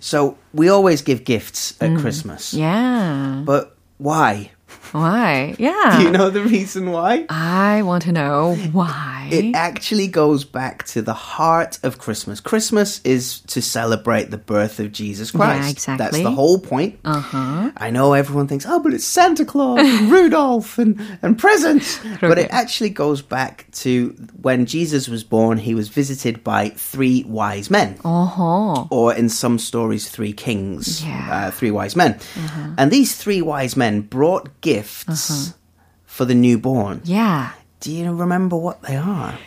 So 0.00 0.38
we 0.52 0.68
always 0.68 1.02
give 1.02 1.24
gifts 1.24 1.74
at 1.80 1.90
mm. 1.90 2.00
Christmas. 2.00 2.54
Yeah. 2.54 3.42
But 3.44 3.76
why? 3.98 4.50
Why? 4.92 5.56
Yeah. 5.58 5.96
Do 5.98 6.04
you 6.04 6.10
know 6.10 6.30
the 6.30 6.42
reason 6.42 6.92
why? 6.92 7.26
I 7.28 7.82
want 7.82 8.04
to 8.04 8.12
know 8.12 8.54
why. 8.72 9.28
It 9.32 9.54
actually 9.54 10.08
goes 10.08 10.44
back 10.44 10.84
to 10.88 11.00
the 11.00 11.14
heart 11.14 11.78
of 11.82 11.98
Christmas. 11.98 12.40
Christmas 12.40 13.00
is 13.02 13.40
to 13.40 13.62
celebrate 13.62 14.30
the 14.30 14.36
birth 14.36 14.78
of 14.80 14.92
Jesus 14.92 15.30
Christ. 15.30 15.64
Yeah, 15.64 15.70
exactly. 15.70 16.04
That's 16.04 16.22
the 16.22 16.30
whole 16.30 16.58
point. 16.58 16.98
Uh-huh. 17.04 17.70
I 17.76 17.90
know 17.90 18.12
everyone 18.12 18.48
thinks, 18.48 18.66
oh, 18.68 18.80
but 18.80 18.92
it's 18.92 19.04
Santa 19.04 19.46
Claus 19.46 19.80
and 19.80 20.10
Rudolph 20.12 20.78
and, 20.78 21.00
and 21.22 21.38
presents. 21.38 21.98
but 22.20 22.38
it 22.38 22.50
actually 22.50 22.90
goes 22.90 23.22
back 23.22 23.66
to 23.72 24.10
when 24.42 24.66
Jesus 24.66 25.08
was 25.08 25.24
born, 25.24 25.56
he 25.56 25.74
was 25.74 25.88
visited 25.88 26.44
by 26.44 26.68
three 26.70 27.24
wise 27.24 27.70
men. 27.70 27.98
Uh-huh. 28.04 28.84
Or 28.90 29.14
in 29.14 29.30
some 29.30 29.58
stories, 29.58 30.10
three 30.10 30.34
kings, 30.34 31.02
yeah. 31.02 31.46
uh, 31.46 31.50
three 31.50 31.70
wise 31.70 31.96
men. 31.96 32.12
Uh-huh. 32.36 32.74
And 32.76 32.90
these 32.90 33.16
three 33.16 33.40
wise 33.40 33.76
men 33.76 34.02
brought 34.02 34.60
gifts 34.60 34.81
uh-huh. 34.81 35.53
for 36.05 36.25
the 36.25 36.35
newborn. 36.35 37.01
Yeah. 37.03 37.51
Do 37.79 37.91
you 37.91 38.11
remember 38.11 38.55
what 38.55 38.81
they 38.81 38.95
are? 38.95 39.37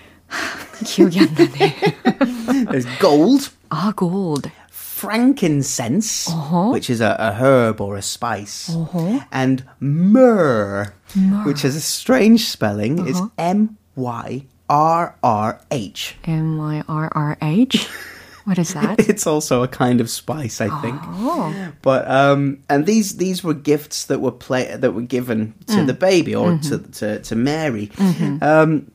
기억이 0.84 1.20
안 1.20 1.28
나네. 1.34 2.66
There's 2.70 2.86
gold. 3.00 3.50
Ah, 3.70 3.92
gold. 3.94 4.50
Frankincense, 4.70 6.28
uh-huh. 6.28 6.70
which 6.70 6.90
is 6.90 7.00
a, 7.00 7.16
a, 7.18 7.32
herb 7.32 7.80
or 7.80 7.96
a 7.96 8.02
spice, 8.02 8.68
uh-huh. 8.68 9.24
and 9.32 9.64
myrrh, 9.80 10.92
myrrh, 11.16 11.44
which 11.44 11.62
has 11.62 11.74
a 11.74 11.80
strange 11.80 12.44
spelling. 12.46 13.00
Uh-huh. 13.00 13.08
Is 13.08 13.20
M 13.38 13.78
Y 13.96 14.44
R 14.68 15.16
R 15.22 15.60
H. 15.70 16.16
M 16.24 16.58
Y 16.58 16.82
R 16.86 17.10
R 17.12 17.38
H. 17.40 17.88
What 18.45 18.59
is 18.59 18.73
that? 18.73 18.99
it's 19.09 19.27
also 19.27 19.63
a 19.63 19.67
kind 19.67 19.99
of 19.99 20.09
spice, 20.09 20.61
I 20.61 20.69
think. 20.81 20.99
Oh. 21.03 21.73
But 21.81 22.09
um, 22.09 22.63
and 22.69 22.85
these 22.85 23.17
these 23.17 23.43
were 23.43 23.53
gifts 23.53 24.05
that 24.05 24.21
were 24.21 24.31
play 24.31 24.75
that 24.75 24.91
were 24.91 25.01
given 25.01 25.53
to 25.67 25.73
mm. 25.73 25.87
the 25.87 25.93
baby 25.93 26.35
or 26.35 26.51
mm-hmm. 26.51 26.83
to, 26.83 26.91
to 26.91 27.19
to 27.19 27.35
Mary. 27.35 27.87
Mm-hmm. 27.87 28.43
Um, 28.43 28.91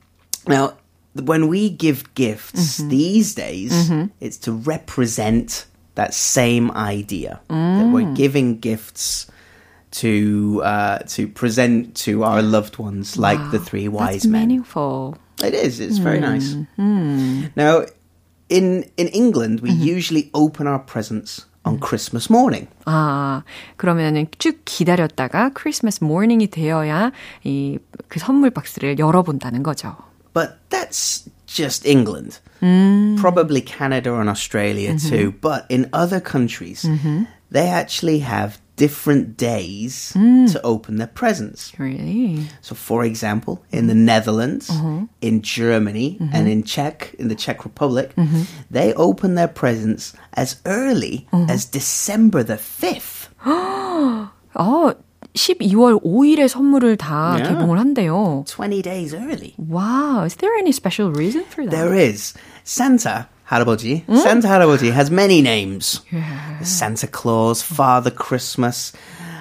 now, 0.47 0.77
when 1.15 1.49
we 1.49 1.69
give 1.69 2.15
gifts 2.15 2.79
mm-hmm. 2.79 2.89
these 2.89 3.35
days, 3.35 3.73
mm-hmm. 3.73 4.07
it's 4.21 4.39
to 4.39 4.53
represent 4.53 5.67
that 5.97 6.15
same 6.15 6.71
idea 6.71 7.41
mm. 7.49 7.79
that 7.79 7.93
we're 7.93 8.15
giving 8.15 8.61
gifts 8.61 9.27
to 9.91 10.63
uh, 10.65 10.99
to 10.99 11.27
present 11.27 11.97
to 11.97 12.23
our 12.23 12.43
loved 12.43 12.79
ones, 12.79 13.17
like 13.17 13.39
wow, 13.39 13.51
the 13.51 13.59
three 13.59 13.89
wise 13.89 14.23
that's 14.23 14.27
men. 14.27 14.49
Meaningful. 14.49 15.19
It 15.43 15.55
is. 15.55 15.81
It's 15.81 15.99
very 15.99 16.19
mm. 16.19 16.23
nice. 16.23 16.55
Mm. 16.79 17.57
Now, 17.57 17.87
in 18.50 18.86
in 18.98 19.08
England, 19.10 19.62
we 19.62 19.72
mm-hmm. 19.72 19.84
usually 19.84 20.30
open 20.34 20.68
our 20.68 20.80
presents 20.80 21.46
on 21.66 21.80
Christmas 21.80 22.30
morning. 22.30 22.68
아, 22.86 23.44
그러면은 23.78 24.28
쭉 24.38 24.62
기다렸다가 24.66 25.52
Christmas 25.56 26.04
morning이 26.04 26.48
되어야 26.48 27.12
이 27.44 27.80
그 28.08 28.20
선물 28.20 28.50
박스를 28.50 28.98
열어본다는 29.00 29.64
거죠. 29.64 29.96
But 30.34 30.58
that's 30.70 31.30
just 31.48 31.86
England. 31.86 32.40
Mm. 32.62 33.18
Probably 33.20 33.62
Canada 33.62 34.16
and 34.16 34.30
Australia 34.30 34.94
mm-hmm. 34.94 35.10
too. 35.10 35.34
But 35.42 35.66
in 35.70 35.90
other 35.94 36.20
countries, 36.20 36.84
mm-hmm. 36.84 37.24
they 37.52 37.68
actually 37.68 38.20
have 38.20 38.59
different 38.80 39.38
days 39.38 40.14
mm. 40.16 40.52
to 40.52 40.62
open 40.62 40.98
their 40.98 41.08
presents. 41.08 41.72
Really? 41.80 42.48
So, 42.62 42.76
for 42.76 43.04
example, 43.06 43.64
in 43.72 43.88
the 43.88 43.96
Netherlands, 43.96 44.70
uh-huh. 44.70 45.06
in 45.22 45.42
Germany, 45.42 46.18
mm-hmm. 46.20 46.36
and 46.36 46.48
in 46.48 46.64
Czech, 46.64 47.16
in 47.18 47.30
the 47.30 47.36
Czech 47.36 47.64
Republic, 47.64 48.14
mm-hmm. 48.16 48.44
they 48.70 48.94
open 48.94 49.36
their 49.36 49.48
presents 49.48 50.14
as 50.34 50.62
early 50.66 51.28
uh-huh. 51.32 51.48
as 51.50 51.66
December 51.66 52.44
the 52.44 52.56
5th. 52.56 53.30
oh, 53.46 54.96
12월 55.36 56.02
5일에 56.02 56.48
선물을 56.48 56.98
다 56.98 57.36
yeah. 57.38 57.50
개봉을 57.50 57.78
한대요. 57.78 58.46
20 58.48 58.82
days 58.82 59.14
early. 59.14 59.54
Wow. 59.58 60.24
Is 60.24 60.36
there 60.38 60.54
any 60.56 60.72
special 60.72 61.12
reason 61.12 61.44
for 61.44 61.66
that? 61.66 61.72
There 61.72 61.94
is. 61.94 62.34
Santa 62.64 63.28
할아버지. 63.50 64.04
Mm? 64.08 64.18
Santa 64.18 64.48
할아버지 64.48 64.92
has 64.92 65.12
many 65.12 65.42
names. 65.42 66.02
Yeah. 66.12 66.62
Santa 66.64 67.08
Claus, 67.08 67.62
Father 67.62 68.12
Christmas, 68.12 68.94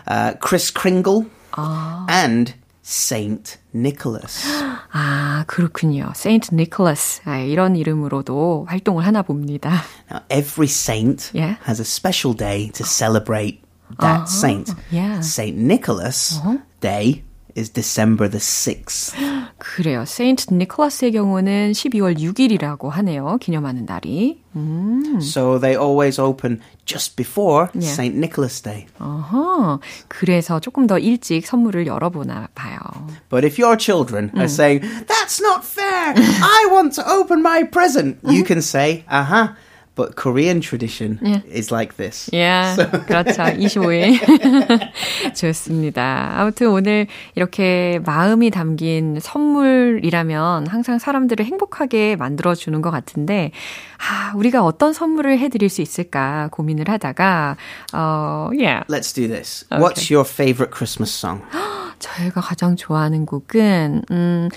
uh, 0.06 0.34
Chris 0.40 0.70
Kringle, 0.70 1.26
아. 1.52 2.06
and 2.08 2.54
Saint 2.82 3.56
Nicholas. 3.72 4.44
아, 4.92 5.44
그렇군요. 5.46 6.12
Saint 6.14 6.50
Nicholas. 6.52 7.22
아, 7.24 7.38
이런 7.38 7.76
이름으로도 7.76 8.66
활동을 8.68 9.06
하나 9.06 9.22
봅니다. 9.22 9.82
Now, 10.10 10.20
every 10.28 10.68
saint 10.68 11.30
yeah. 11.32 11.56
has 11.64 11.80
a 11.80 11.84
special 11.84 12.34
day 12.34 12.70
to 12.74 12.84
celebrate 12.84 13.62
that 14.00 14.22
uh-huh. 14.22 14.26
saint. 14.26 14.74
Yeah. 14.90 15.20
Saint 15.22 15.56
Nicholas 15.56 16.38
uh-huh. 16.38 16.58
Day 16.80 17.24
is 17.56 17.70
December 17.70 18.28
the 18.28 18.40
6th. 18.40 19.14
그래요. 19.58 20.04
세인트 20.04 20.52
니콜라스의 20.52 21.12
경우는 21.12 21.72
12월 21.72 22.18
6일이라고 22.18 22.88
하네요. 22.90 23.38
기념하는 23.40 23.86
날이. 23.86 24.42
음. 24.56 25.20
So 25.20 25.58
they 25.58 25.76
always 25.76 26.20
open 26.20 26.60
just 26.84 27.16
before 27.16 27.70
yeah. 27.74 27.92
Saint 27.92 28.16
Nicholas 28.16 28.60
Day. 28.60 28.86
어허. 29.00 29.80
그래서 30.08 30.60
조금 30.60 30.86
더 30.86 30.98
일찍 30.98 31.46
선물을 31.46 31.86
열어보나 31.86 32.48
봐요. 32.54 32.78
But 33.30 33.46
if 33.46 33.58
your 33.60 33.76
children 33.78 34.30
음. 34.34 34.38
are 34.38 34.48
saying, 34.48 34.82
that's 35.06 35.40
not 35.40 35.64
fair. 35.64 36.14
I 36.16 36.68
want 36.70 36.94
to 36.96 37.08
open 37.08 37.40
my 37.40 37.62
present. 37.64 38.18
You 38.24 38.44
can 38.44 38.58
say, 38.58 39.04
uh-huh. 39.08 39.54
But 39.99 40.15
Korean 40.15 40.61
tradition 40.61 41.19
yeah. 41.21 41.41
is 41.51 41.73
like 41.73 41.97
this. 41.97 42.29
Yeah, 42.31 42.75
so. 42.75 42.87
그렇죠. 43.03 43.43
25일. 43.43 44.15
좋습니다. 45.35 46.35
아무튼 46.37 46.67
오늘 46.67 47.07
이렇게 47.35 47.99
마음이 48.05 48.49
담긴 48.49 49.19
선물이라면 49.19 50.67
항상 50.67 50.99
사람들을 50.99 51.43
행복하게 51.43 52.15
만들어주는 52.15 52.81
것 52.81 52.91
같은데, 52.91 53.51
아, 53.97 54.31
우리가 54.37 54.63
어떤 54.63 54.93
선물을 54.93 55.37
해드릴 55.37 55.67
수 55.67 55.81
있을까 55.81 56.47
고민을 56.53 56.87
하다가, 56.87 57.57
어, 57.91 58.51
yeah. 58.53 58.85
Let's 58.87 59.13
do 59.13 59.27
this. 59.27 59.65
Okay. 59.69 59.83
What's 59.83 60.09
your 60.09 60.23
favorite 60.25 60.71
Christmas 60.71 61.11
song? 61.11 61.43
저희가 61.99 62.39
가장 62.39 62.77
좋아하는 62.77 63.25
곡은, 63.25 64.03
음, 64.11 64.47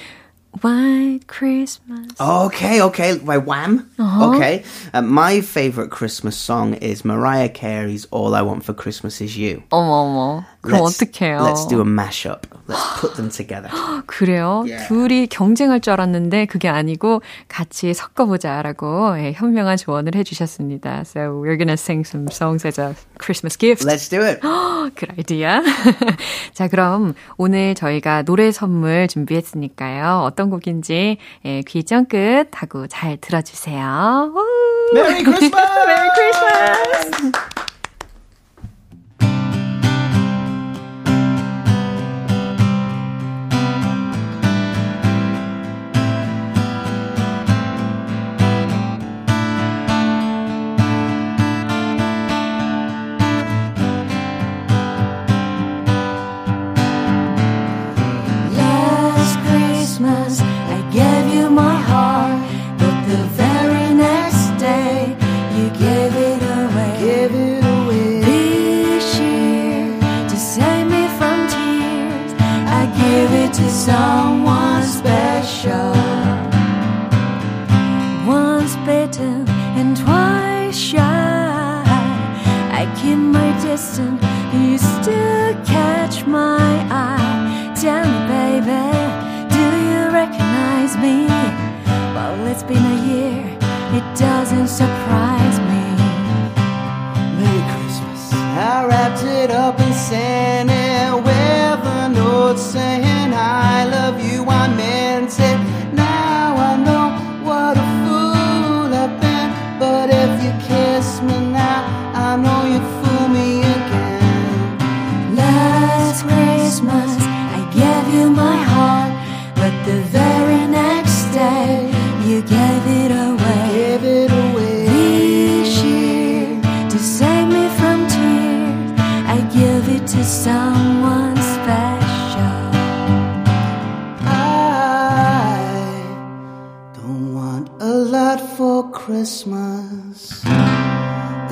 White 0.62 1.28
Christmas. 1.28 2.08
Okay, 2.20 2.82
okay. 2.82 3.18
By 3.20 3.38
Wham. 3.38 3.92
Uh-huh. 4.00 4.36
Okay. 4.36 4.64
Uh, 4.92 5.02
my 5.04 5.42
favorite 5.42 5.92
Christmas 5.92 6.36
song 6.36 6.74
is 6.76 7.06
Mariah 7.06 7.50
Carey's 7.50 8.06
All 8.10 8.34
I 8.34 8.42
Want 8.42 8.64
for 8.66 8.74
Christmas 8.74 9.22
Is 9.22 9.38
You. 9.38 9.62
어머, 9.70 10.04
어머. 10.06 10.46
그럼 10.63 10.81
let's, 10.81 11.03
어떡해요? 11.03 11.39
Let's 11.43 11.67
do 11.69 11.81
a 11.81 11.85
mashup. 11.85 12.47
Let's 12.69 13.01
put 13.01 13.15
them 13.17 13.31
together. 13.31 13.69
그래요? 14.07 14.65
Yeah. 14.65 14.87
둘이 14.87 15.27
경쟁할 15.27 15.81
줄 15.81 15.93
알았는데 15.95 16.47
그게 16.47 16.69
아니고 16.69 17.21
같이 17.49 17.93
섞어보자라고 17.93 19.19
예, 19.19 19.33
현명한 19.33 19.77
조언을 19.77 20.15
해주셨습니다. 20.15 21.01
So 21.01 21.43
we're 21.43 21.59
gonna 21.59 21.75
sing 21.75 22.07
some 22.07 22.29
songs 22.31 22.65
as 22.65 22.81
a 22.81 22.95
Christmas 23.19 23.59
gift. 23.59 23.85
Let's 23.85 24.09
do 24.09 24.23
it. 24.23 24.41
good 24.95 25.13
idea. 25.19 25.63
자, 26.55 26.69
그럼 26.69 27.15
오늘 27.37 27.75
저희가 27.75 28.23
노래 28.23 28.53
선물 28.53 29.09
준비했으니까요. 29.09 30.23
어떤 30.25 30.49
곡인지 30.49 31.19
예, 31.45 31.63
귀 31.67 31.83
쫑긋 31.83 32.51
하고 32.55 32.87
잘 32.87 33.17
들어주세요. 33.21 34.33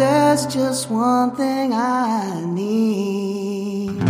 there's 0.01 0.47
just 0.47 0.89
one 0.89 1.31
thing 1.37 1.75
I 1.75 2.43
need. 2.47 4.01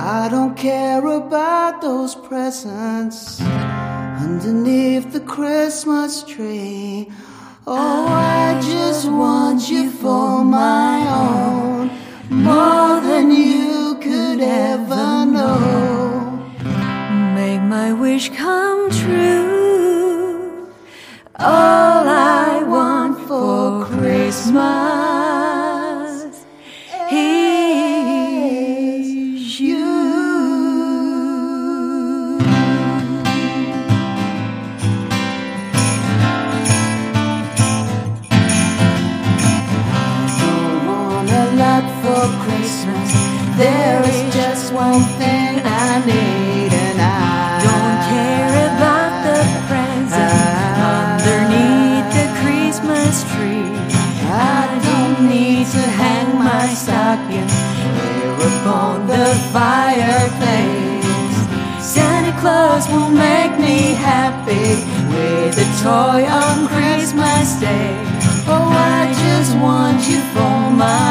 I 0.00 0.28
don't 0.30 0.56
care 0.56 1.04
about 1.06 1.82
those 1.82 2.14
presents 2.14 3.38
underneath 3.42 5.12
the 5.12 5.20
Christmas 5.20 6.22
tree. 6.22 7.10
Oh, 7.66 8.06
I 8.08 8.58
just 8.62 9.06
want 9.10 9.68
you 9.68 9.90
for 9.90 10.42
my 10.42 10.96
own, 11.22 11.90
more 12.30 12.98
than 13.02 13.30
you 13.30 13.98
could 14.00 14.40
ever 14.40 15.26
know. 15.26 16.40
Make 17.34 17.60
my 17.60 17.92
wish 17.92 18.30
come 18.30 18.90
true. 18.90 20.66
All 21.38 22.08
I 22.08 22.62
want 22.66 23.18
for 23.28 23.84
Christmas. 23.84 24.93
fireplace. 59.52 61.04
Santa 61.82 62.32
Claus 62.40 62.88
will 62.88 63.10
make 63.10 63.54
me 63.58 63.94
happy 63.94 64.68
with 65.12 65.64
a 65.66 65.68
toy 65.82 66.20
on 66.42 66.66
Christmas 66.68 67.46
Day. 67.60 67.92
Oh, 68.46 68.68
I 68.96 69.12
just 69.24 69.52
want 69.56 70.00
you 70.08 70.20
for 70.34 70.58
my 70.84 71.03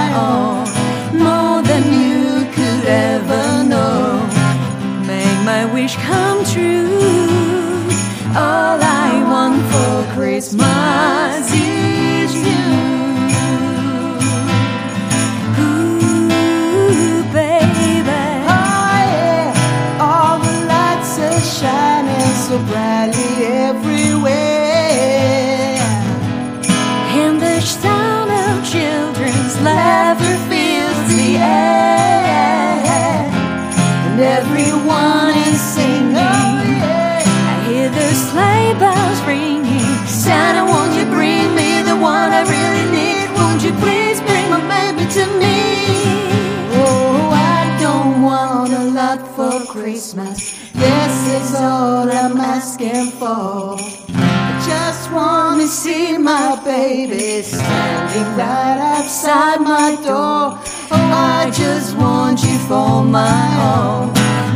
is 51.44 51.56
all 51.56 52.10
I'm 52.10 52.38
asking 52.38 53.12
for. 53.20 53.76
I 54.16 54.64
just 54.66 55.12
want 55.12 55.60
to 55.62 55.68
see 55.68 56.18
my 56.18 56.60
baby 56.64 57.42
standing 57.42 58.30
right 58.38 58.80
outside 58.94 59.60
my 59.62 59.90
door. 60.08 60.58
Oh, 60.96 61.40
I 61.40 61.52
just 61.52 61.98
want 61.98 62.42
you 62.44 62.58
for 62.70 63.04
my 63.04 63.46
own, 63.74 64.06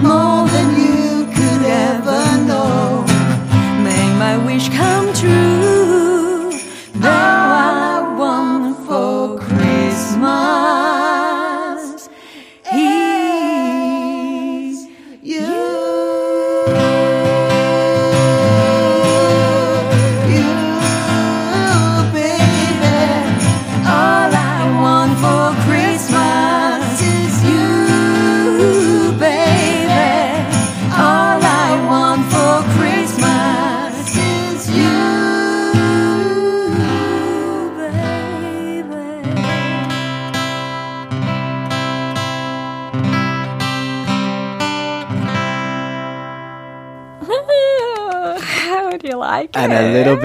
more 0.08 0.37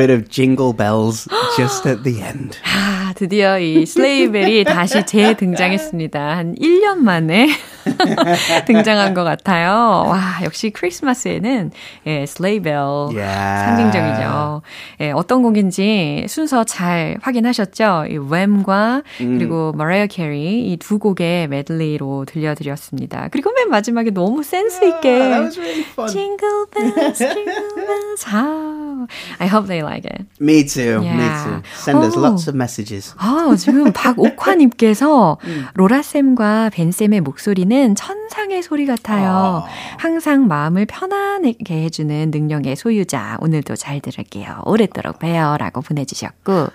bit 0.03 0.11
of 0.11 0.29
jingle 0.29 0.73
bells 0.73 1.29
just 1.57 1.87
at 1.87 2.03
the 2.03 2.21
end. 2.23 2.59
아, 2.65 3.13
드디어 3.15 3.59
이 3.59 3.87
sleigh 3.87 4.29
bell이 4.29 4.65
다시 4.65 5.05
재등장했습니다. 5.07 6.19
한 6.21 6.55
1년 6.57 6.97
만에 6.99 7.49
등장한 8.67 9.15
것 9.15 9.25
같아요. 9.25 10.05
와, 10.09 10.21
역시 10.45 10.71
크리스마스에는 10.71 11.71
예, 12.07 12.27
sleigh 12.27 12.54
bell 12.54 12.73
Yeah. 13.13 13.65
상징적이죠. 13.67 14.63
예, 15.01 15.11
어떤 15.13 15.43
곡인지 15.43 16.27
순서 16.29 16.65
잘 16.65 17.17
확인하셨죠? 17.23 18.07
이 18.11 18.19
Wham과 18.19 19.03
그리고 19.19 19.73
머라이어 19.77 20.07
캐리 20.07 20.71
이 20.73 20.77
두 20.83 20.99
곡의 20.99 21.49
메들리로 21.49 22.25
들려드렸습니다. 22.27 23.29
그리고 23.31 23.53
맨 23.53 23.69
마지막에 23.71 24.11
너무 24.11 24.43
센스 24.43 24.85
있게 24.85 25.09
was 25.39 25.59
really 25.59 25.83
fun. 25.93 26.09
Jingle 26.09 26.67
bells, 26.75 27.19
jingle 27.19 27.75
bells. 27.77 28.25
아, 28.27 29.07
I 29.39 29.49
hope 29.49 29.67
they 29.69 29.81
like 29.83 30.05
it. 30.11 30.25
Me 30.41 30.65
too. 30.67 31.01
Me 31.01 31.07
Yeah. 31.07 31.45
too. 31.45 31.63
Send 31.77 32.05
us 32.05 32.17
Oh. 32.17 32.21
lots 32.23 32.49
of 32.49 32.57
messages. 32.57 33.15
아, 33.19 33.55
지금 33.57 33.93
박옥화님께서 33.93 35.39
로라 35.75 36.03
쌤과 36.03 36.71
벤 36.73 36.91
쌤의 36.93 37.21
목소리는 37.21 37.72
천상의 37.95 38.63
소리 38.63 38.87
같아요. 38.87 39.65
항상 39.99 40.47
마음을 40.47 40.87
편안하게 40.87 41.85
해주는 41.85 42.31
능력의 42.31 42.77
소유자. 42.77 43.37
오늘도 43.41 43.77
잘 43.77 44.01
들을게요. 44.01 44.63
오랫도록 44.65 45.19
봬요. 45.19 45.57
라고 45.59 45.81
보내주셨고. 45.81 46.69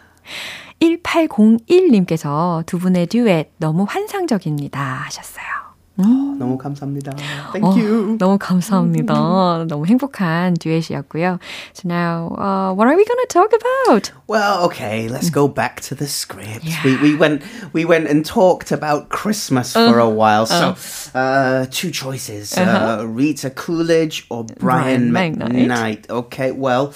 1801님께서 0.81 2.65
두 2.65 2.77
분의 2.79 3.07
듀엣 3.07 3.51
너무 3.57 3.85
환상적입니다. 3.87 4.79
하셨어요. 4.79 5.56
너무 5.96 6.56
감사합니다. 6.56 7.12
Thank 7.52 7.64
어, 7.64 7.76
you. 7.76 8.16
너무 8.18 8.38
감사합니다. 8.38 9.14
너무 9.68 9.86
행복한 9.86 10.54
듀엣이었고요. 10.54 11.38
So 11.74 11.88
now, 11.88 12.34
uh, 12.38 12.72
what 12.72 12.88
are 12.88 12.96
we 12.96 13.04
going 13.04 13.20
to 13.20 13.28
talk 13.28 13.52
about? 13.52 14.10
Well, 14.26 14.64
okay, 14.64 15.08
let's 15.08 15.28
go 15.30 15.46
back 15.48 15.80
to 15.82 15.94
the 15.94 16.06
script. 16.06 16.64
We, 16.84 16.96
we 16.96 17.14
went 17.14 17.42
we 17.72 17.84
went 17.84 18.08
and 18.08 18.24
talked 18.24 18.72
about 18.72 19.10
Christmas 19.10 19.74
for 19.74 19.98
a 19.98 20.08
while. 20.08 20.46
So, 20.46 20.74
uh, 21.14 21.66
two 21.70 21.90
choices: 21.90 22.56
uh, 22.56 23.04
Rita 23.06 23.50
Coolidge 23.50 24.26
or 24.30 24.44
Brian, 24.44 25.12
Brian 25.12 25.36
McKnight. 25.36 25.68
McKnight. 25.68 26.10
Okay, 26.10 26.52
well, 26.52 26.94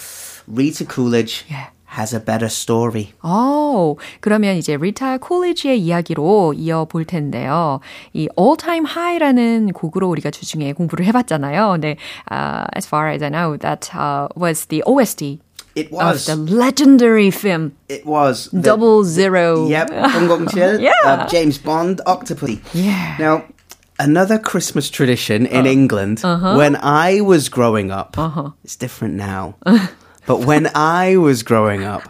Rita 0.48 0.84
Coolidge 0.86 1.44
Yeah. 1.48 1.69
has 1.96 2.14
a 2.14 2.20
better 2.22 2.46
story. 2.46 3.12
오, 3.24 3.96
그러면 4.20 4.56
이제 4.56 4.76
리타 4.76 5.18
콜리지의 5.18 5.80
이야기로 5.80 6.54
이어볼 6.54 7.04
텐데요. 7.06 7.80
이 8.12 8.28
All 8.38 8.56
Time 8.58 8.84
High라는 8.86 9.72
곡으로 9.72 10.08
우리가 10.10 10.30
주중에 10.30 10.72
공부를 10.72 11.06
해봤잖아요. 11.06 11.76
네, 11.80 11.96
uh, 12.30 12.66
as 12.76 12.86
far 12.86 13.08
as 13.10 13.22
I 13.22 13.30
know, 13.30 13.56
that 13.58 13.88
uh, 13.94 14.28
was 14.36 14.66
the 14.66 14.82
OST 14.84 15.38
It 15.76 15.88
of 15.92 15.92
was. 15.92 16.26
the 16.26 16.36
legendary 16.36 17.28
film 17.30 17.72
it 17.88 18.04
was. 18.06 18.48
the- 18.50 18.60
Double 18.62 19.04
Zero. 19.04 19.66
Yep, 19.68 19.90
007, 19.92 20.80
Yeah. 20.80 20.92
uh, 21.04 21.26
James 21.28 21.58
Bond, 21.58 22.00
Octopussy. 22.06 22.60
Yeah. 22.74 23.16
Now, 23.18 23.44
another 23.98 24.38
Christmas 24.38 24.88
tradition 24.90 25.46
in 25.46 25.66
England, 25.66 26.20
when 26.24 26.76
I 26.82 27.20
was 27.20 27.48
growing 27.48 27.90
up, 27.90 28.16
it's 28.64 28.76
different 28.76 29.14
now. 29.16 29.54
but 30.31 30.45
when 30.47 30.65
I 30.75 31.17
was 31.17 31.43
growing 31.43 31.83
up, 31.83 32.03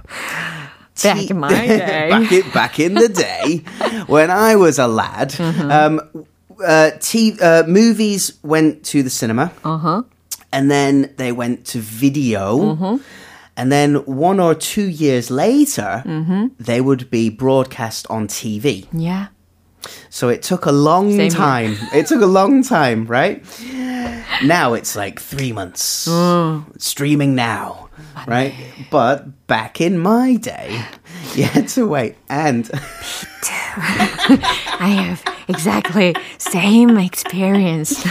Back 1.04 1.30
in 1.32 1.40
my 1.40 1.50
day. 1.68 2.10
back, 2.10 2.32
in, 2.32 2.52
back 2.52 2.80
in 2.80 2.94
the 2.94 3.10
day, 3.10 3.64
when 4.08 4.30
I 4.30 4.56
was 4.56 4.78
a 4.78 4.88
lad, 4.88 5.34
um, 5.40 6.00
uh, 6.64 6.92
t- 7.00 7.38
uh, 7.42 7.64
movies 7.66 8.34
went 8.44 8.84
to 8.92 9.02
the 9.02 9.10
cinema, 9.10 9.52
and 10.54 10.70
then 10.70 11.14
they 11.18 11.32
went 11.32 11.66
to 11.74 11.80
video. 11.80 13.00
And 13.58 13.72
then 13.72 13.96
one 14.06 14.40
or 14.40 14.54
two 14.56 14.88
years 14.90 15.30
later, 15.32 16.04
they 16.60 16.80
would 16.82 17.10
be 17.10 17.30
broadcast 17.30 18.06
on 18.10 18.28
TV. 18.28 18.86
Yeah. 18.94 19.28
So 20.10 20.30
it 20.30 20.44
took 20.44 20.66
a 20.66 20.72
long 20.72 21.16
Same 21.16 21.32
time. 21.32 21.78
It 21.94 22.08
took 22.08 22.22
a 22.22 22.28
long 22.28 22.64
time, 22.64 23.06
right? 23.06 23.44
Now 24.44 24.74
it's 24.74 24.96
like 24.96 25.20
three 25.20 25.52
months. 25.52 26.08
Oh. 26.10 26.66
Streaming 26.78 27.36
now, 27.36 27.90
right? 28.28 28.54
But 28.90 29.48
back 29.48 29.82
in 29.82 29.98
my 29.98 30.36
day, 30.36 30.84
you 31.36 31.44
had 31.44 31.68
to 31.70 31.88
wait. 31.88 32.16
And 32.30 32.70
I 33.74 34.90
have 35.00 35.24
exactly 35.48 36.16
same 36.38 36.98
experience. 36.98 38.06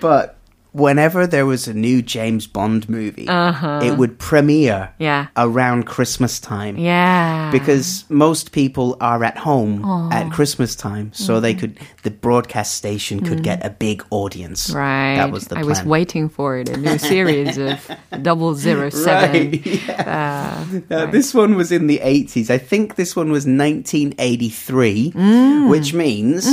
but 0.00 0.36
whenever 0.72 1.26
there 1.26 1.46
was 1.46 1.66
a 1.68 1.74
new 1.74 2.00
James 2.02 2.46
Bond 2.46 2.88
movie, 2.88 3.26
it 3.28 3.96
would 3.98 4.18
premiere 4.18 4.90
Yeah. 4.98 5.26
around 5.36 5.84
Christmas 5.86 6.38
time. 6.38 6.76
Yeah. 6.78 7.50
Because 7.50 8.04
most 8.08 8.52
people 8.52 8.96
are 9.00 9.22
at 9.24 9.36
home 9.38 9.84
at 10.12 10.30
Christmas 10.32 10.74
time, 10.76 11.10
so 11.12 11.40
they 11.40 11.54
could 11.54 11.78
the 12.02 12.10
broadcast 12.10 12.74
station 12.74 13.20
could 13.20 13.42
get 13.42 13.64
a 13.64 13.70
big 13.70 14.04
audience. 14.10 14.70
Right. 14.70 15.16
That 15.16 15.30
was 15.32 15.44
the 15.48 15.58
I 15.58 15.64
was 15.64 15.82
waiting 15.84 16.28
for 16.28 16.58
it. 16.58 16.68
A 16.68 16.76
new 16.76 16.98
series 17.12 17.58
of 17.58 17.78
double 18.22 18.54
zero 18.54 18.90
seven. 18.90 19.50
Right, 19.50 19.66
yeah. 19.66 20.64
Uh, 20.90 20.94
Uh, 20.94 21.06
This 21.10 21.34
one 21.34 21.56
was 21.56 21.72
in 21.72 21.86
the 21.88 22.00
80s. 22.02 22.50
I 22.50 22.58
think 22.58 22.94
this 22.96 23.16
one 23.16 23.30
was 23.32 23.44
1983, 23.46 25.12
Mm. 25.14 25.68
which 25.68 25.92
means 25.94 26.46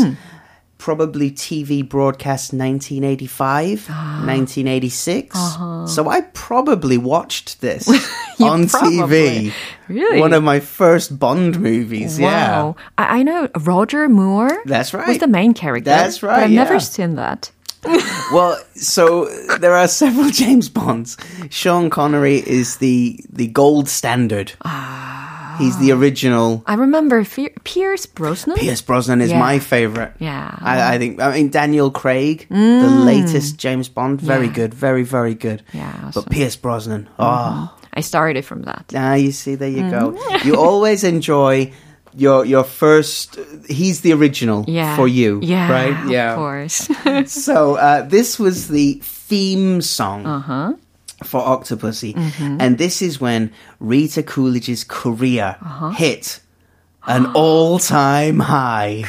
probably 0.78 1.32
TV 1.32 1.88
broadcast 1.88 2.54
1985, 2.54 3.88
1986. 3.90 5.36
Ah. 5.38 5.48
Uh-huh. 5.48 5.88
So 5.88 6.10
I 6.10 6.22
probably 6.34 6.98
watched 6.98 7.62
this 7.62 7.88
on 8.40 8.68
probably. 8.68 9.52
TV. 9.52 9.54
Really? 9.88 10.20
One 10.20 10.34
of 10.34 10.44
my 10.44 10.60
first 10.60 11.18
Bond 11.18 11.60
movies. 11.60 12.20
Yeah. 12.20 12.28
Wow. 12.28 12.76
I, 12.98 13.20
I 13.20 13.24
know 13.24 13.50
Roger 13.60 14.08
Moore. 14.10 14.62
That's 14.66 14.94
right. 14.94 15.08
Was 15.08 15.20
the 15.20 15.28
main 15.28 15.54
character. 15.54 15.90
That's 15.90 16.20
But 16.20 16.28
right, 16.28 16.44
I've 16.44 16.52
never 16.52 16.80
seen 16.80 17.16
that. 17.16 17.52
Well, 18.34 18.60
so 18.76 19.26
there 19.60 19.74
are 19.74 19.88
several 19.88 20.30
James 20.30 20.68
Bonds. 20.68 21.16
Sean 21.50 21.90
Connery 21.90 22.38
is 22.46 22.78
the 22.78 23.18
the 23.32 23.48
gold 23.48 23.88
standard. 23.88 24.52
Ah. 24.66 24.97
He's 25.58 25.78
the 25.80 25.92
original. 25.92 26.64
I 26.66 26.76
remember 26.76 27.24
Fe- 27.24 27.54
Pierce 27.64 28.06
Brosnan. 28.06 28.58
Pierce 28.58 28.82
Brosnan 28.82 29.22
is 29.22 29.30
Yeah. 29.32 29.40
my 29.40 29.60
favorite. 29.60 30.14
Yeah. 30.20 30.54
I, 30.62 30.96
I 30.96 30.98
think. 30.98 31.22
I 31.22 31.34
mean, 31.36 31.50
Daniel 31.50 31.90
Craig, 31.92 32.46
the 32.50 32.90
latest 33.06 33.58
James 33.58 33.90
Bond, 33.90 34.22
very 34.22 34.46
Yeah. 34.48 34.54
good, 34.54 34.74
very 34.74 35.04
very 35.04 35.34
good. 35.36 35.64
Yeah, 35.74 36.12
But. 36.14 36.30
Pierce 36.30 36.56
Brosnan, 36.56 37.08
oh, 37.20 37.74
I 37.94 38.02
started 38.02 38.46
from 38.46 38.64
that. 38.64 38.86
ah, 38.96 39.16
you 39.16 39.32
see, 39.32 39.56
there 39.56 39.70
you 39.70 39.90
go. 39.90 40.14
You 40.46 40.56
always 40.56 41.04
enjoy 41.04 41.72
your 42.14 42.46
your 42.46 42.64
first. 42.64 43.38
He's 43.70 44.02
the 44.02 44.14
original 44.14 44.66
Yeah. 44.68 44.96
for 44.96 45.08
you, 45.08 45.40
Yeah. 45.42 45.70
right? 45.72 45.98
Yeah 46.10 46.32
of 46.34 46.38
course. 46.38 46.90
so 47.32 47.76
uh, 47.76 48.02
this 48.08 48.38
was 48.40 48.68
the 48.70 49.00
theme 49.04 49.82
song 49.82 50.26
uh-huh. 50.26 50.74
For 51.24 51.42
Octopussy, 51.42 52.14
Mm-hmm. 52.14 52.58
and 52.62 52.78
this 52.78 53.02
is 53.02 53.20
when 53.20 53.52
Rita 53.80 54.22
Coolidge's 54.24 54.84
career 54.84 55.58
Uh-huh. 55.62 55.90
hit 55.92 56.40
an 57.08 57.26
all-time 57.36 58.40
high. 58.40 59.04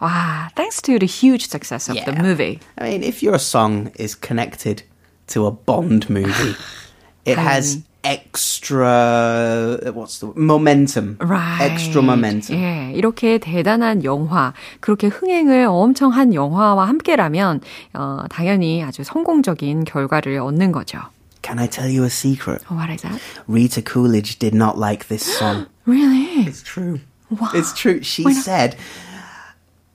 Wow. 0.00 0.48
Thanks 0.56 0.80
to 0.82 0.98
the 0.98 1.06
huge 1.06 1.46
success 1.48 1.88
of 1.90 1.96
the 2.04 2.12
movie. 2.14 2.60
I 2.78 2.84
mean, 2.90 3.02
if 3.02 3.22
your 3.22 3.38
song 3.38 3.92
is 3.96 4.14
connected 4.14 4.82
to 5.28 5.46
a 5.46 5.50
Bond 5.50 6.08
movie, 6.08 6.54
it 7.26 7.36
has 7.36 7.82
extra 8.03 9.77
what's 9.93 10.19
the 10.19 10.31
momentum, 10.35 11.17
Right. 11.19 11.61
extra 11.71 12.01
momentum. 12.01 12.55
예, 12.57 12.91
이렇게 12.95 13.37
대단한 13.39 14.03
영화, 14.03 14.53
그렇게 14.79 15.07
흥행을 15.07 15.65
엄청 15.67 16.11
한 16.11 16.33
영화와 16.33 16.87
함께라면 16.87 17.61
어, 17.93 18.23
당연히 18.29 18.83
아주 18.83 19.03
성공적인 19.03 19.85
결과를 19.85 20.39
얻는 20.39 20.71
거죠. 20.71 20.99
Can 21.41 21.59
I 21.59 21.67
tell 21.67 21.89
you 21.89 22.03
a 22.03 22.09
secret? 22.09 22.63
What 22.71 22.89
is 22.91 23.01
that? 23.03 23.19
Rita 23.47 23.81
Coolidge 23.81 24.39
did 24.39 24.55
not 24.55 24.77
like 24.79 25.07
this 25.07 25.23
song. 25.23 25.67
Really? 25.85 26.45
It's 26.47 26.63
true. 26.63 26.99
Wow. 27.29 27.49
It's 27.53 27.73
true. 27.73 28.01
She 28.01 28.23
Why 28.23 28.33
not? 28.33 28.43
said 28.43 28.75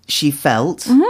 she 0.08 0.30
felt 0.30 0.82
Mm-hmm. 0.86 1.02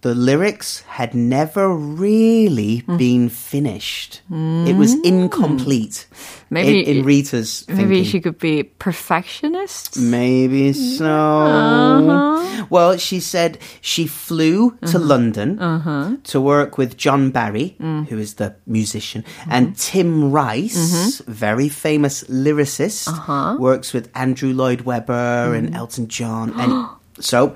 the 0.00 0.14
lyrics 0.14 0.82
had 0.86 1.12
never 1.14 1.68
really 1.74 2.82
Mm. 2.86 2.98
been 2.98 3.28
finished. 3.28 4.22
It 4.30 4.76
was 4.76 4.94
incomplete 5.02 6.06
Maybe 6.50 6.86
in, 6.86 6.98
in 6.98 7.04
Rita's 7.04 7.64
Maybe 7.68 7.82
thinking. 7.82 8.04
she 8.04 8.20
could 8.20 8.38
be 8.38 8.62
perfectionist. 8.78 9.98
Maybe 9.98 10.72
so. 10.72 11.04
Uh-huh. 11.10 12.66
Well, 12.70 12.96
she 12.96 13.18
said 13.20 13.58
she 13.80 14.06
flew 14.06 14.78
to 14.86 14.98
London 14.98 15.58
Uh-huh. 15.58 16.16
to 16.30 16.40
work 16.40 16.78
with 16.78 16.96
John 16.96 17.30
Barry, 17.30 17.74
Mm. 17.80 18.06
who 18.08 18.18
is 18.18 18.34
the 18.34 18.54
musician, 18.66 19.24
Mm-hmm. 19.26 19.50
and 19.52 19.76
Tim 19.76 20.30
Rice, 20.30 21.22
very 21.26 21.68
famous 21.68 22.22
lyricist, 22.30 23.08
Uh-huh. 23.08 23.56
works 23.58 23.92
with 23.92 24.08
Andrew 24.14 24.52
Lloyd 24.54 24.82
Webber 24.82 25.54
and 25.58 25.70
Mm. 25.70 25.76
Elton 25.76 26.06
John. 26.08 26.54
And 26.58 26.72
so 27.18 27.54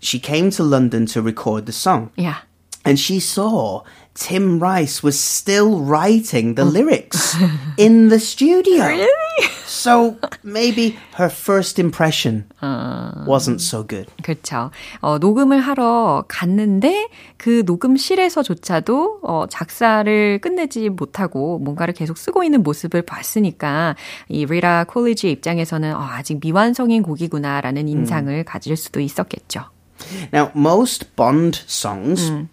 she 0.00 0.18
came 0.18 0.50
to 0.52 0.62
London 0.64 1.06
to 1.06 1.22
record 1.22 1.66
the 1.66 1.72
song. 1.72 2.10
Yeah. 2.16 2.36
And 2.84 2.98
she 2.98 3.20
saw 3.20 3.82
Tim 4.14 4.58
Rice 4.60 5.02
was 5.02 5.18
still 5.18 5.80
writing 5.80 6.52
Oh. 6.52 6.54
the 6.54 6.64
lyrics 6.64 7.36
in 7.76 8.08
the 8.08 8.18
studio. 8.18 8.86
Really? 8.86 9.08
So 9.66 10.16
maybe 10.42 10.96
her 11.16 11.28
first 11.28 11.78
impression 11.78 12.46
wasn't 13.26 13.60
so 13.60 13.84
good. 13.86 14.06
그렇죠. 14.22 14.70
어, 15.00 15.18
녹음을 15.18 15.60
하러 15.60 16.24
갔는데 16.26 17.08
그 17.36 17.62
녹음실에서조차도 17.66 19.20
어, 19.22 19.46
작사를 19.48 20.38
끝내지 20.40 20.88
못하고 20.88 21.58
뭔가를 21.58 21.94
계속 21.94 22.18
쓰고 22.18 22.42
있는 22.44 22.62
모습을 22.62 23.02
봤으니까 23.02 23.94
이 24.28 24.46
리라 24.46 24.84
콜리지의 24.84 25.32
입장에서는 25.34 25.94
어, 25.94 26.00
아직 26.00 26.38
미완성인 26.40 27.02
곡이구나라는 27.02 27.88
인상을 27.88 28.44
가질 28.44 28.76
수도 28.76 29.00
있었겠죠. 29.00 29.64
Now, 30.32 30.50
most 30.54 31.14
Bond 31.16 31.56
songs 31.66 32.30
mm. 32.30 32.48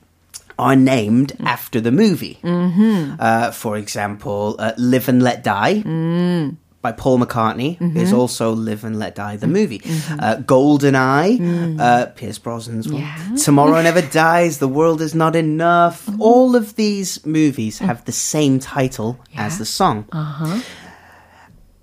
are 0.58 0.76
named 0.76 1.34
mm. 1.38 1.46
after 1.46 1.82
the 1.82 1.92
movie. 1.92 2.40
Mm-hmm. 2.44 3.16
Uh, 3.20 3.52
for 3.52 3.78
example, 3.78 4.56
uh, 4.60 4.74
Live 4.78 5.10
and 5.10 5.22
Let 5.22 5.44
Die. 5.44 5.82
Mm. 5.82 6.58
By 6.82 6.92
Paul 6.92 7.18
McCartney 7.18 7.80
mm-hmm. 7.80 7.98
is 7.98 8.14
also 8.14 8.54
Live 8.54 8.84
and 8.84 9.00
Let 9.00 9.16
Die, 9.16 9.38
the 9.38 9.48
mm-hmm. 9.48 9.54
movie. 9.54 9.82
Uh, 9.84 10.36
GoldenEye, 10.38 11.80
uh, 11.80 12.06
Pierce 12.12 12.38
Brosnan's 12.38 12.88
one. 12.88 13.38
Tomorrow 13.38 13.82
Never 13.82 14.02
Dies, 14.12 14.60
The 14.60 14.68
World 14.68 15.02
Is 15.02 15.16
Not 15.16 15.36
Enough. 15.36 16.08
All 16.20 16.56
of 16.56 16.76
these 16.76 17.26
movies 17.26 17.80
have 17.80 18.06
the 18.06 18.12
same 18.12 18.60
title 18.60 19.18
as 19.36 19.58
the 19.58 19.66
song. 19.66 20.06
Uh-huh. 20.12 20.62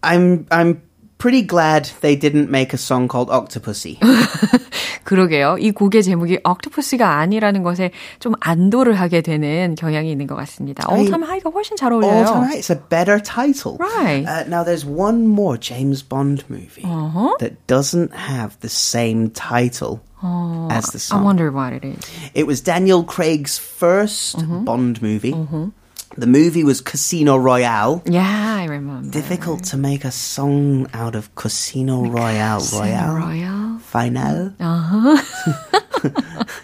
I'm 0.02 0.46
I'm 0.50 0.82
pretty 1.21 1.41
glad 1.41 1.89
they 2.01 2.15
didn't 2.15 2.49
make 2.49 2.73
a 2.73 2.77
song 2.77 3.07
called 3.07 3.29
Octopussy. 3.31 3.97
그러게요. 5.03 5.57
이 5.59 5.71
곡의 5.71 6.03
제목이 6.03 6.39
octopus가 6.43 7.17
아니라는 7.19 7.63
것에 7.63 7.91
좀 8.19 8.33
안도를 8.41 8.93
하게 8.99 9.21
되는 9.21 9.75
경향이 9.75 10.11
있는 10.11 10.27
것 10.27 10.35
같습니다. 10.35 10.85
All 10.91 11.07
Time 11.09 11.23
High가 11.23 11.49
훨씬 11.49 11.77
잘 11.77 11.93
어울려요. 11.93 12.11
All 12.11 12.25
time 12.25 12.43
high. 12.43 12.57
It's 12.59 12.69
a 12.69 12.75
better 12.89 13.19
title. 13.19 13.77
Right. 13.79 14.27
Uh, 14.27 14.43
now, 14.49 14.63
there's 14.63 14.85
one 14.85 15.27
more 15.27 15.57
James 15.57 16.03
Bond 16.03 16.43
movie 16.49 16.83
that 17.39 17.55
doesn't 17.67 18.13
have 18.13 18.59
the 18.59 18.69
same 18.69 19.29
title 19.31 20.01
as 20.69 20.91
the 20.91 20.99
I 20.99 21.07
song. 21.15 21.23
wonder 21.23 21.51
what 21.51 21.71
it 21.71 21.85
is. 21.85 22.03
It 22.35 22.45
was 22.45 22.59
Daniel 22.59 23.03
Craig's 23.03 23.57
1st 23.57 24.65
Bond 24.65 25.01
movie. 25.01 25.31
The 26.17 26.25
movie 26.25 26.63
was 26.63 26.81
Casino 26.81 27.37
Royale. 27.37 28.01
Yeah, 28.05 28.55
I 28.57 28.65
remember. 28.65 29.09
Difficult 29.11 29.63
to 29.65 29.77
make 29.77 30.03
a 30.03 30.09
song 30.11 30.87
out 30.93 31.13
of 31.15 31.29
Casino 31.35 32.05
Royale. 32.09 32.63
Royale. 32.73 33.13
Royal. 33.13 33.79
Final. 33.79 34.53
Uh-huh. 34.59 35.17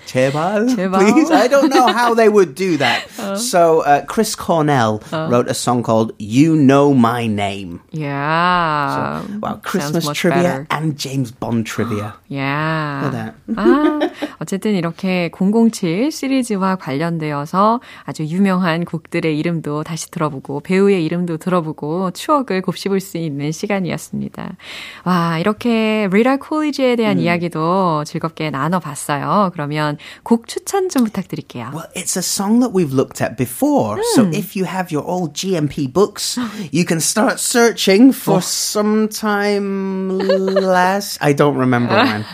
제발, 0.06 0.68
제발. 0.76 1.00
please. 1.00 1.32
I 1.32 1.48
don't 1.48 1.70
know 1.70 1.88
how 1.88 2.14
they 2.14 2.30
would 2.30 2.54
do 2.56 2.78
that. 2.78 3.08
So 3.38 3.82
uh, 3.82 4.06
Chris 4.06 4.36
Cornell 4.36 5.02
wrote 5.12 5.48
a 5.48 5.54
song 5.54 5.82
called 5.84 6.14
"You 6.20 6.56
Know 6.56 6.94
My 6.94 7.26
Name." 7.28 7.82
Yeah. 7.92 9.24
Wow, 9.40 9.54
Sounds 9.54 9.62
Christmas 9.64 10.06
much 10.06 10.18
trivia 10.20 10.44
better. 10.44 10.68
and 10.70 10.98
James 10.98 11.32
Bond 11.32 11.66
trivia. 11.66 12.14
Yeah. 12.28 13.02
Look 13.06 13.14
at 13.14 13.18
that. 13.18 13.34
아, 13.58 14.00
어쨌든 14.42 14.76
이렇게 14.76 15.32
007 15.34 16.12
시리즈와 16.12 16.76
관련되어서 16.76 17.80
아주 18.06 18.26
유명한 18.26 18.86
곡들 18.86 19.26
의 19.39 19.41
이름도 19.41 19.85
다시 19.85 20.11
들어보고 20.11 20.61
배우의 20.61 21.05
이름도 21.05 21.37
들어보고 21.39 22.11
추억을 22.11 22.61
곱씹을 22.63 23.01
수 23.01 23.17
있는 23.19 23.53
시간이었습니다. 23.53 24.57
와, 25.05 25.39
이렇게 25.39 26.09
리라 26.11 26.37
콜리지에 26.39 26.97
대한 26.97 27.19
이야기도 27.19 28.05
즐겁게 28.05 28.51
나눠봤어요. 28.51 29.51
그러면 29.53 29.97
곡 30.25 30.49
추천 30.49 30.89
좀 30.89 31.05
부탁드릴게요. 31.05 31.71
Well, 31.73 31.89
it's 31.95 32.17
a 32.17 32.23
song 32.23 32.61
that 32.61 32.75
we've 32.75 32.93
looked 32.93 33.23
at 33.23 33.37
before. 33.37 34.03
So 34.15 34.27
if 34.33 34.57
you 34.59 34.67
have 34.67 34.91
your 34.93 35.07
old 35.07 35.33
GMP 35.35 35.93
books, 35.93 36.39
you 36.73 36.85
can 36.85 36.99
start 36.99 37.39
searching 37.39 38.13
for 38.13 38.43
sometime 38.43 40.19
last. 40.19 41.19
I 41.23 41.33
don't 41.35 41.57
remember 41.57 41.95
when. 41.95 42.25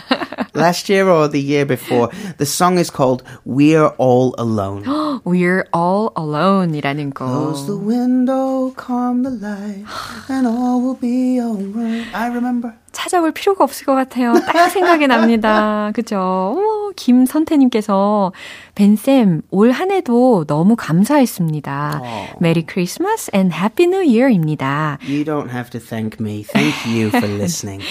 Last 0.55 0.89
year 0.89 1.09
or 1.09 1.27
the 1.27 1.41
year 1.41 1.65
before. 1.65 2.09
The 2.37 2.45
song 2.45 2.79
is 2.79 2.89
called 2.89 3.23
"We're 3.45 3.91
All 3.97 4.33
Alone." 4.37 4.83
We're 5.25 5.65
all 5.73 6.11
alone이라는 6.15 6.94
곡. 7.03 7.15
Close 7.15 7.67
the 7.67 7.77
window, 7.77 8.71
calm 8.71 9.23
the 9.23 9.29
light, 9.29 9.85
and 10.29 10.47
all 10.47 10.81
will 10.81 10.95
be 10.95 11.39
alright. 11.39 12.07
I 12.13 12.27
remember. 12.27 12.75
찾아볼 12.95 13.31
필요가 13.31 13.63
없을 13.63 13.85
것 13.85 13.93
같아요. 13.93 14.33
딱 14.51 14.69
생각이 14.69 15.05
납니다. 15.07 15.91
그죠? 15.93 16.17
어머, 16.57 16.91
김선태님께서, 16.95 18.31
벤쌤, 18.75 19.41
올 19.51 19.71
한 19.75 19.91
해도 19.91 20.45
너무 20.47 20.75
감사했습니다. 20.77 22.01
메리 22.39 22.65
크리스마스 22.65 23.29
and 23.35 23.53
해피 23.53 23.87
뉴 23.87 24.01
이어입니다. 24.03 24.99
You 25.03 25.25
don't 25.25 25.49
have 25.51 25.69
to 25.71 25.79
thank 25.81 26.17
me. 26.25 26.43
Thank 26.43 26.73
you 26.89 27.09
for 27.09 27.27
listening. 27.35 27.83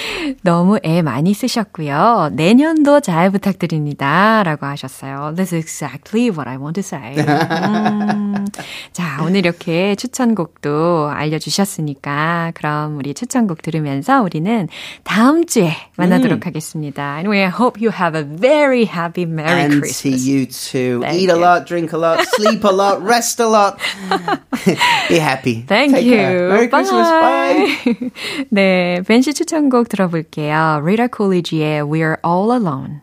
너무 0.43 0.79
애 0.83 1.03
많이 1.03 1.35
쓰셨고요. 1.35 2.31
내년도 2.33 3.01
잘 3.01 3.31
부탁드립니다. 3.31 4.43
라고 4.45 4.65
하셨어요. 4.65 5.35
That's 5.37 5.53
exactly 5.55 6.31
what 6.31 6.49
I 6.49 6.57
want 6.57 6.81
to 6.81 6.83
say. 6.83 7.17
음. 7.21 8.47
자, 8.93 9.23
오늘 9.23 9.37
이렇게 9.41 9.95
추천곡도 9.97 11.11
알려주셨으니까, 11.13 12.53
그럼 12.55 12.97
우리 12.97 13.13
추천곡 13.13 13.61
들으면서 13.63 14.23
우리는 14.23 14.69
다음 15.04 15.46
주에 15.46 15.74
만나도록 15.98 16.40
음. 16.40 16.46
하겠습니다. 16.46 17.18
Anyway, 17.20 17.42
I 17.44 17.50
hope 17.50 17.82
you 17.82 17.92
have 17.92 18.16
a 18.16 18.24
very 18.24 18.86
happy 18.86 19.26
Merry 19.26 19.62
and 19.62 19.82
Christmas. 19.82 20.06
And 20.06 20.20
to 20.20 20.32
you 20.32 20.46
too. 20.46 21.02
Thank 21.02 21.22
Eat 21.22 21.30
you. 21.30 21.36
a 21.36 21.40
lot, 21.40 21.66
drink 21.66 21.94
a 21.94 21.98
lot, 21.98 22.26
sleep 22.36 22.64
a 22.64 22.72
lot, 22.72 23.02
rest 23.04 23.40
a 23.40 23.48
lot. 23.48 23.80
Be 25.10 25.20
happy. 25.20 25.66
Thank 25.68 25.94
Take 25.94 26.06
you. 26.06 26.16
Care. 26.16 26.50
Merry 26.50 26.68
Bye. 26.68 26.84
Christmas. 26.84 27.10
Bye. 27.10 28.12
네, 28.52 29.02
벤시 29.06 29.34
추천곡 29.34 29.90
들어볼게요. 29.90 30.82
Rita 30.84 31.08
Coolidge의 31.10 31.84
We're 31.84 32.18
All 32.24 32.52
Alone. 32.52 33.03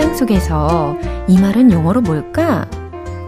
속에서 0.00 0.96
이 1.28 1.38
말은 1.38 1.70
영어로 1.70 2.00
뭘까? 2.00 2.68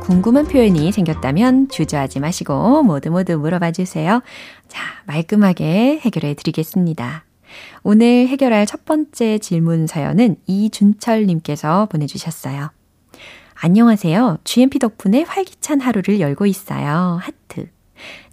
궁금한 0.00 0.46
표현이 0.46 0.90
생겼다면 0.92 1.68
주저하지 1.68 2.20
마시고 2.20 2.82
모두 2.82 3.10
모두 3.10 3.38
물어봐 3.38 3.72
주세요. 3.72 4.20
자, 4.68 4.82
말끔하게 5.06 6.00
해결해 6.02 6.34
드리겠습니다. 6.34 7.24
오늘 7.82 8.26
해결할 8.28 8.66
첫 8.66 8.84
번째 8.84 9.38
질문 9.38 9.86
사연은 9.86 10.36
이준철님께서 10.46 11.86
보내주셨어요. 11.86 12.70
안녕하세요. 13.54 14.38
GMP 14.44 14.78
덕분에 14.78 15.22
활기찬 15.22 15.80
하루를 15.80 16.20
열고 16.20 16.46
있어요. 16.46 17.18
하트. 17.22 17.68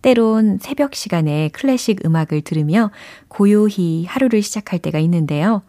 때론 0.01 0.57
새벽 0.59 0.95
시간에 0.95 1.49
클래식 1.49 2.05
음악을 2.05 2.41
들으며 2.41 2.91
고요히 3.27 4.05
하루를 4.05 4.41
시작할 4.41 4.79
때가 4.79 4.99
있는데요. 4.99 5.61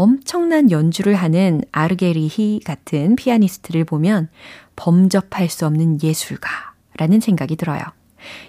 엄청난 0.00 0.70
연주를 0.70 1.14
하는 1.14 1.60
아르게리히 1.72 2.60
같은 2.64 3.16
피아니스트를 3.16 3.84
보면 3.84 4.30
범접할 4.74 5.50
수 5.50 5.66
없는 5.66 6.02
예술가라는 6.02 7.20
생각이 7.20 7.56
들어요. 7.56 7.82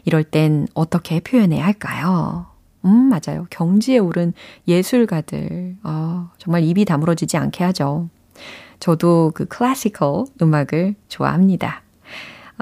이럴 0.05 0.23
땐 0.23 0.69
어떻게 0.73 1.19
표현해야 1.19 1.65
할까요? 1.65 2.45
음, 2.85 3.09
맞아요. 3.09 3.47
경지에 3.49 3.97
오른 3.97 4.31
예술가들. 4.65 5.75
어, 5.83 6.29
정말 6.37 6.63
입이 6.63 6.85
다물어지지 6.85 7.35
않게 7.35 7.65
하죠. 7.65 8.07
저도 8.79 9.33
그 9.35 9.45
클래시컬 9.45 10.27
음악을 10.41 10.95
좋아합니다. 11.09 11.83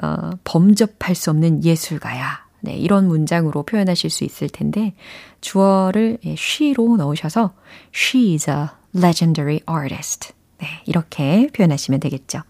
어, 0.02 0.30
범접할 0.42 1.14
수 1.14 1.30
없는 1.30 1.62
예술가야. 1.62 2.44
네, 2.62 2.74
이런 2.74 3.06
문장으로 3.06 3.62
표현하실 3.62 4.10
수 4.10 4.24
있을 4.24 4.48
텐데, 4.48 4.94
주어를 5.40 6.18
she로 6.24 6.96
넣으셔서 6.96 7.54
she 7.94 8.32
is 8.32 8.50
a 8.50 8.66
legendary 8.94 9.60
artist. 9.68 10.32
네, 10.58 10.66
이렇게 10.86 11.48
표현하시면 11.52 12.00
되겠죠. 12.00 12.42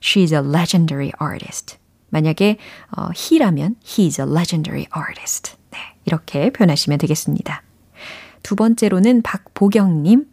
She's 0.00 0.32
a 0.32 0.38
legendary 0.38 1.12
artist. 1.20 1.76
만약에 2.10 2.56
어, 2.96 3.08
he라면 3.16 3.76
he's 3.84 4.18
a 4.18 4.30
legendary 4.30 4.86
artist. 4.96 5.56
네, 5.70 5.78
이렇게 6.04 6.50
표현하시면 6.50 6.98
되겠습니다. 6.98 7.62
두 8.42 8.56
번째로는 8.56 9.22
박보경님. 9.22 10.26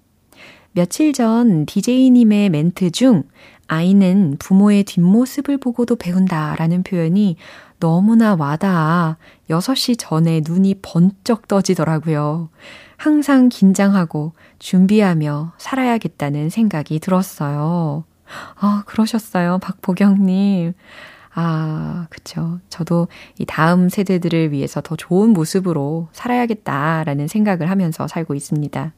며칠 0.72 1.14
전 1.14 1.66
DJ님의 1.66 2.50
멘트 2.50 2.92
중 2.92 3.24
아이는 3.68 4.36
부모의 4.40 4.84
뒷모습을 4.84 5.58
보고도 5.58 5.96
배운다 5.96 6.56
라는 6.58 6.84
표현이 6.84 7.38
너무나 7.80 8.36
와닿아 8.36 9.18
6시 9.50 9.96
전에 9.98 10.42
눈이 10.46 10.80
번쩍 10.82 11.48
떠지더라고요. 11.48 12.50
항상 12.98 13.50
긴장하고 13.50 14.34
준비하며 14.60 15.54
살아야겠다는 15.58 16.50
생각이 16.50 17.00
들었어요. 17.00 18.04
아, 18.56 18.84
그러셨어요. 18.86 19.60
박보경님. 19.60 20.74
아, 21.34 22.08
그쵸. 22.10 22.60
저도 22.70 23.08
이 23.38 23.46
다음 23.46 23.90
세대들을 23.90 24.52
위해서 24.52 24.82
더 24.82 24.96
좋은 24.96 25.32
모습으로 25.32 26.08
살아야겠다라는 26.14 27.28
생각을 27.28 27.70
하면서 27.70 28.08
살고 28.08 28.36
있습니다. 28.36 28.94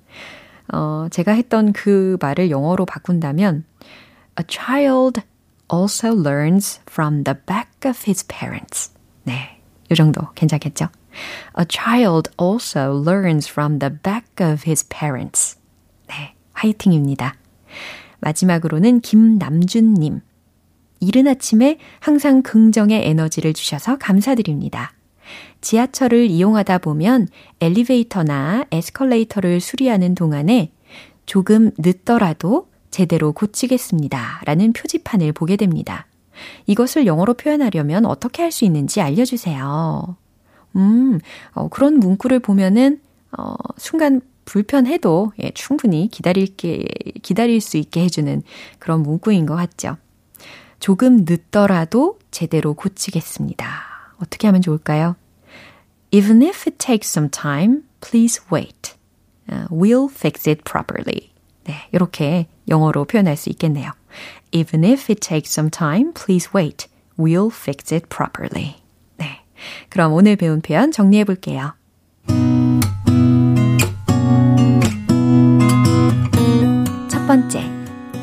어, 0.73 1.07
제가 1.09 1.31
했던 1.31 1.73
그 1.73 2.17
말을 2.21 2.51
영어로 2.51 2.85
바꾼다면, 2.85 3.65
A 4.39 4.45
child 4.47 5.21
also 5.73 6.09
learns 6.09 6.79
from 6.87 7.23
the 7.23 7.35
back 7.45 7.89
of 7.89 7.99
his 8.05 8.25
parents. 8.27 8.91
네. 9.23 9.59
요 9.89 9.95
정도 9.95 10.21
괜찮겠죠? 10.35 10.89
A 11.59 11.65
child 11.67 12.29
also 12.39 13.01
learns 13.03 13.49
from 13.49 13.79
the 13.79 13.93
back 14.03 14.25
of 14.39 14.63
his 14.65 14.87
parents. 14.87 15.57
네, 16.07 16.33
화이팅입니다. 16.53 17.35
마지막으로는 18.19 19.01
김남준님. 19.01 20.21
이른 20.99 21.27
아침에 21.27 21.77
항상 21.99 22.41
긍정의 22.41 23.07
에너지를 23.07 23.53
주셔서 23.53 23.97
감사드립니다. 23.97 24.93
지하철을 25.61 26.27
이용하다 26.29 26.79
보면 26.79 27.27
엘리베이터나 27.59 28.65
에스컬레이터를 28.71 29.59
수리하는 29.59 30.15
동안에 30.15 30.71
조금 31.25 31.71
늦더라도 31.77 32.69
제대로 32.89 33.33
고치겠습니다. 33.33 34.41
라는 34.45 34.73
표지판을 34.73 35.33
보게 35.33 35.55
됩니다. 35.57 36.07
이것을 36.65 37.05
영어로 37.05 37.33
표현하려면 37.33 38.05
어떻게 38.05 38.43
할 38.43 38.51
수 38.51 38.63
있는지 38.65 39.01
알려주세요. 39.01 40.15
음, 40.75 41.19
어, 41.53 41.67
그런 41.69 41.99
문구를 41.99 42.39
보면은, 42.39 43.01
어, 43.37 43.55
순간 43.77 44.21
불편해도, 44.45 45.33
예, 45.39 45.51
충분히 45.51 46.07
기다릴게, 46.07 46.85
기다릴 47.21 47.59
수 47.61 47.77
있게 47.77 48.01
해주는 48.03 48.43
그런 48.79 49.03
문구인 49.03 49.45
것 49.45 49.55
같죠. 49.55 49.97
조금 50.79 51.25
늦더라도 51.27 52.19
제대로 52.31 52.73
고치겠습니다. 52.73 53.67
어떻게 54.21 54.47
하면 54.47 54.61
좋을까요? 54.61 55.15
Even 56.11 56.41
if 56.41 56.63
it 56.67 56.77
takes 56.77 57.09
some 57.09 57.29
time, 57.29 57.83
please 57.99 58.41
wait. 58.51 58.95
Uh, 59.49 59.67
we'll 59.69 60.09
fix 60.09 60.47
it 60.49 60.63
properly. 60.63 61.31
네, 61.65 61.73
이렇게 61.91 62.47
영어로 62.69 63.05
표현할 63.05 63.35
수 63.35 63.49
있겠네요. 63.49 63.91
Even 64.51 64.85
if 64.85 65.11
it 65.11 65.19
takes 65.19 65.51
some 65.51 65.69
time, 65.69 66.13
please 66.13 66.49
wait. 66.55 66.87
We'll 67.17 67.51
fix 67.51 67.93
it 67.93 68.07
properly. 68.09 68.75
그럼 69.89 70.13
오늘 70.13 70.35
배운 70.35 70.61
표현 70.61 70.91
정리해 70.91 71.23
볼게요. 71.23 71.73
첫 77.09 77.25
번째, 77.27 77.63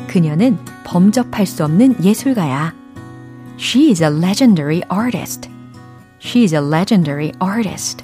그녀는 0.07 0.57
범접할 0.83 1.45
수 1.45 1.63
없는 1.63 2.03
예술가야. 2.03 2.73
She 3.59 3.89
is 3.89 4.03
a 4.03 4.09
legendary 4.09 4.81
artist. 4.91 5.49
She 6.19 6.43
is 6.43 6.55
a 6.55 6.61
legendary 6.61 7.31
artist. 7.41 8.03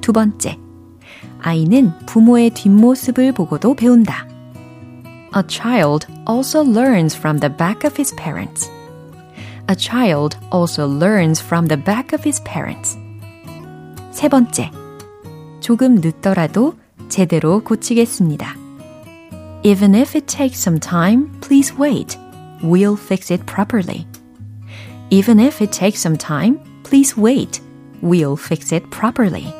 두 0.00 0.12
번째, 0.12 0.58
아이는 1.40 1.92
부모의 2.06 2.50
뒷모습을 2.50 3.32
보고도 3.32 3.74
배운다. 3.74 4.26
A 5.36 5.42
child 5.48 6.06
also 6.28 6.62
learns 6.62 7.16
from 7.16 7.40
the 7.40 7.54
back 7.54 7.84
of 7.84 7.94
his 7.96 8.14
parents. 8.16 8.70
A 9.68 9.74
child 9.74 10.36
also 10.52 10.86
learns 10.86 11.40
from 11.40 11.66
the 11.66 11.76
back 11.76 12.12
of 12.12 12.22
his 12.22 12.40
parents. 12.44 12.96
세 14.12 14.28
번째, 14.28 14.70
조금 15.60 15.96
늦더라도 15.96 16.74
제대로 17.08 17.60
고치겠습니다. 17.64 18.54
Even 19.64 19.96
if 19.96 20.16
it 20.16 20.28
takes 20.28 20.60
some 20.60 20.78
time, 20.78 21.32
please 21.40 21.74
wait. 21.76 22.16
We'll 22.62 22.96
fix 22.96 23.32
it 23.32 23.44
properly. 23.46 24.06
Even 25.10 25.40
if 25.40 25.60
it 25.60 25.72
takes 25.72 26.00
some 26.00 26.16
time, 26.16 26.60
please 26.84 27.20
wait. 27.20 27.60
We'll 28.00 28.36
fix 28.36 28.72
it 28.72 28.88
properly. 28.90 29.52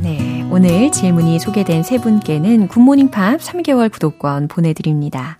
네, 0.00 0.48
오늘 0.52 0.92
질문이 0.92 1.40
소개된 1.40 1.82
세 1.82 1.98
분께는 1.98 2.68
굿모닝 2.68 3.10
팝 3.10 3.40
3개월 3.40 3.90
구독권 3.90 4.46
보내드립니다. 4.46 5.38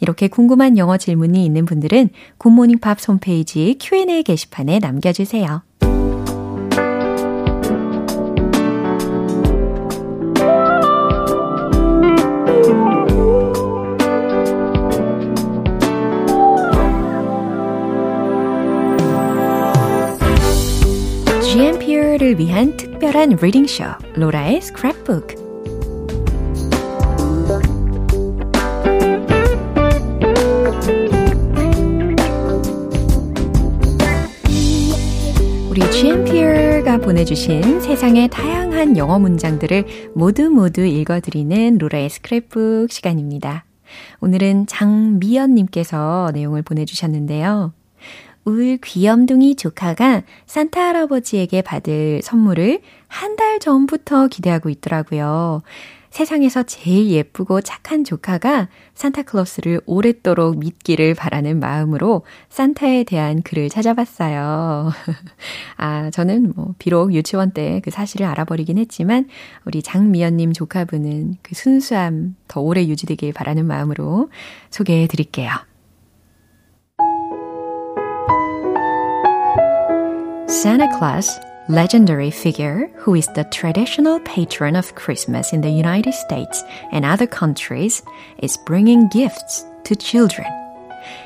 이렇게 0.00 0.28
궁금한 0.28 0.78
영어 0.78 0.96
질문이 0.96 1.44
있는 1.44 1.64
분들은 1.64 2.10
굿모닝 2.38 2.78
팝 2.78 2.98
홈페이지 3.08 3.76
Q&A 3.80 4.22
게시판에 4.22 4.78
남겨주세요. 4.78 5.62
GMP를 21.42 22.38
위한 22.38 22.76
특별한 22.76 23.38
리딩쇼 23.40 23.84
로라의 24.14 24.60
스크랩북 24.60 25.47
GMPR가 36.88 36.98
보내주신 36.98 37.80
세상의 37.82 38.28
다양한 38.28 38.96
영어 38.96 39.18
문장들을 39.18 40.12
모두 40.14 40.48
모두 40.48 40.80
읽어드리는 40.86 41.76
로라의 41.76 42.08
스크랩북 42.08 42.90
시간입니다. 42.90 43.66
오늘은 44.20 44.66
장미연님께서 44.66 46.30
내용을 46.32 46.62
보내주셨는데요. 46.62 47.74
울 48.46 48.78
귀염둥이 48.82 49.56
조카가 49.56 50.22
산타 50.46 50.80
할아버지에게 50.80 51.60
받을 51.60 52.22
선물을 52.22 52.80
한 53.06 53.36
달 53.36 53.60
전부터 53.60 54.28
기대하고 54.28 54.68
있더라고요. 54.70 55.62
세상에서 56.10 56.64
제일 56.64 57.10
예쁘고 57.10 57.60
착한 57.60 58.04
조카가 58.04 58.68
산타클로스를 58.94 59.80
오랫도록 59.86 60.58
믿기를 60.58 61.14
바라는 61.14 61.60
마음으로 61.60 62.22
산타에 62.48 63.04
대한 63.04 63.42
글을 63.42 63.68
찾아봤어요. 63.68 64.90
아, 65.76 66.10
저는 66.10 66.52
뭐, 66.54 66.74
비록 66.78 67.14
유치원 67.14 67.52
때 67.52 67.80
그 67.80 67.90
사실을 67.90 68.26
알아버리긴 68.26 68.78
했지만, 68.78 69.28
우리 69.64 69.82
장미연님 69.82 70.52
조카분은 70.52 71.36
그 71.42 71.54
순수함 71.54 72.36
더 72.48 72.60
오래 72.60 72.84
유지되길 72.86 73.32
바라는 73.32 73.66
마음으로 73.66 74.30
소개해 74.70 75.06
드릴게요. 75.06 75.50
Santa 80.48 80.88
Claus 80.98 81.38
legendary 81.68 82.30
figure 82.30 82.90
who 82.96 83.14
is 83.14 83.26
the 83.28 83.44
traditional 83.44 84.20
patron 84.20 84.74
of 84.76 84.94
Christmas 84.94 85.52
in 85.52 85.60
the 85.60 85.70
United 85.70 86.14
States 86.14 86.62
and 86.92 87.04
other 87.04 87.26
countries, 87.26 88.02
is 88.38 88.56
bringing 88.66 89.08
gifts 89.08 89.64
to 89.84 89.94
children. 89.94 90.46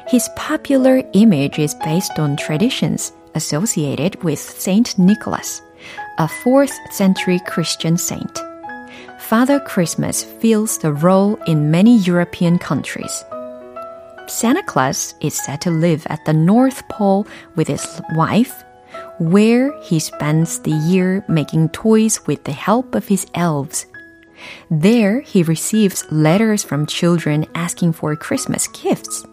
His 0.09 0.28
popular 0.36 1.03
image 1.12 1.59
is 1.59 1.74
based 1.76 2.18
on 2.18 2.36
traditions 2.36 3.12
associated 3.34 4.22
with 4.22 4.38
Saint 4.38 4.99
Nicholas, 4.99 5.62
a 6.18 6.26
4th 6.26 6.74
century 6.90 7.40
Christian 7.47 7.97
saint. 7.97 8.38
Father 9.18 9.61
Christmas 9.61 10.24
fills 10.24 10.78
the 10.78 10.93
role 10.93 11.36
in 11.47 11.70
many 11.70 11.99
European 11.99 12.59
countries. 12.59 13.24
Santa 14.26 14.62
Claus 14.62 15.14
is 15.20 15.34
said 15.34 15.61
to 15.62 15.70
live 15.70 16.07
at 16.11 16.24
the 16.26 16.32
North 16.32 16.86
Pole 16.88 17.26
with 17.57 17.68
his 17.68 18.01
wife, 18.14 18.64
where 19.22 19.72
he 19.80 19.98
spends 19.98 20.58
the 20.60 20.72
year 20.72 21.24
making 21.28 21.68
toys 21.68 22.26
with 22.26 22.42
the 22.44 22.52
help 22.52 22.94
of 22.94 23.06
his 23.06 23.26
elves. 23.34 23.86
There, 24.70 25.20
he 25.20 25.42
receives 25.42 26.10
letters 26.10 26.64
from 26.64 26.86
children 26.86 27.46
asking 27.54 27.92
for 27.92 28.16
Christmas 28.16 28.66
gifts. 28.68 29.24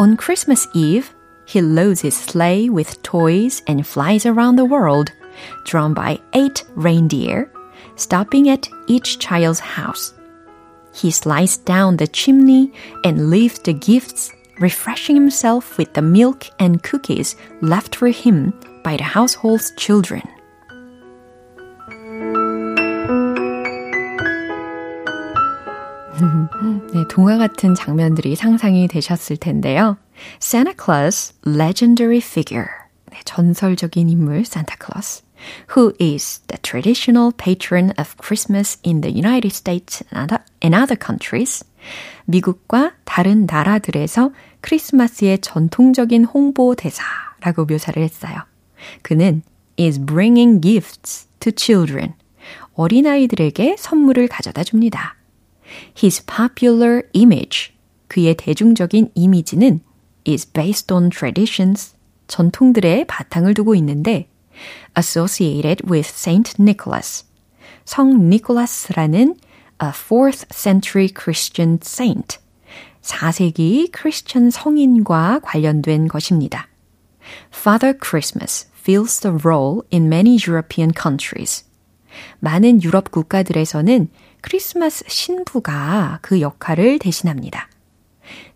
On 0.00 0.16
Christmas 0.16 0.66
Eve, 0.74 1.14
he 1.44 1.60
loads 1.60 2.00
his 2.00 2.16
sleigh 2.16 2.70
with 2.70 3.02
toys 3.02 3.62
and 3.66 3.86
flies 3.86 4.24
around 4.24 4.56
the 4.56 4.64
world, 4.64 5.12
drawn 5.64 5.92
by 5.92 6.18
eight 6.32 6.64
reindeer, 6.74 7.52
stopping 7.96 8.48
at 8.48 8.68
each 8.86 9.18
child's 9.18 9.60
house. 9.60 10.14
He 10.94 11.10
slides 11.10 11.58
down 11.58 11.96
the 11.96 12.06
chimney 12.06 12.72
and 13.04 13.28
leaves 13.28 13.58
the 13.58 13.74
gifts, 13.74 14.32
refreshing 14.60 15.16
himself 15.16 15.76
with 15.76 15.92
the 15.92 16.02
milk 16.02 16.46
and 16.58 16.82
cookies 16.82 17.36
left 17.60 17.94
for 17.94 18.08
him 18.08 18.54
by 18.82 18.96
the 18.96 19.04
household's 19.04 19.74
children. 19.76 20.22
네, 26.92 27.08
동화 27.08 27.38
같은 27.38 27.74
장면들이 27.74 28.36
상상이 28.36 28.86
되셨을 28.86 29.36
텐데요. 29.38 29.96
Santa 30.40 30.74
Claus, 30.78 31.34
legendary 31.46 32.18
figure. 32.18 32.68
네, 33.10 33.20
전설적인 33.24 34.08
인물 34.08 34.40
Santa 34.40 34.76
Claus. 34.78 35.22
Who 35.76 35.92
is 36.00 36.40
the 36.46 36.58
traditional 36.62 37.32
patron 37.32 37.92
of 37.98 38.14
Christmas 38.18 38.78
in 38.84 39.00
the 39.00 39.10
United 39.10 39.52
States 39.54 40.04
and 40.14 40.76
other 40.76 40.96
countries? 40.96 41.64
미국과 42.26 42.92
다른 43.04 43.46
나라들에서 43.46 44.30
크리스마스의 44.60 45.40
전통적인 45.40 46.24
홍보 46.24 46.76
대사라고 46.76 47.64
묘사를 47.64 48.00
했어요. 48.00 48.51
그는 49.02 49.42
is 49.78 49.98
bringing 49.98 50.60
gifts 50.60 51.28
to 51.40 51.52
children. 51.56 52.14
어린아이들에게 52.74 53.76
선물을 53.78 54.28
가져다 54.28 54.64
줍니다. 54.64 55.16
His 55.96 56.24
popular 56.26 57.02
image. 57.14 57.72
그의 58.08 58.34
대중적인 58.36 59.10
이미지는 59.14 59.80
is 60.26 60.50
based 60.50 60.92
on 60.92 61.10
traditions. 61.10 61.94
전통들의 62.26 63.06
바탕을 63.06 63.54
두고 63.54 63.74
있는데 63.76 64.28
associated 64.96 65.84
with 65.90 66.08
Saint 66.08 66.60
Nicholas. 66.60 67.24
성 67.84 68.28
니콜라스라는 68.30 69.36
a 69.82 69.90
4th 69.90 70.46
century 70.52 71.08
Christian 71.08 71.78
saint. 71.82 72.38
4세기 73.02 73.90
크리스천 73.90 74.50
성인과 74.50 75.40
관련된 75.42 76.08
것입니다. 76.08 76.68
Father 77.52 77.98
Christmas 78.00 78.68
fills 78.82 79.20
the 79.20 79.38
role 79.44 79.84
in 79.90 80.08
many 80.08 80.36
European 80.36 80.92
countries. 80.92 81.64
많은 82.40 82.82
유럽 82.82 83.10
국가들에서는 83.10 84.08
크리스마스 84.40 85.04
신부가 85.06 86.18
그 86.20 86.40
역할을 86.40 86.98
대신합니다. 86.98 87.68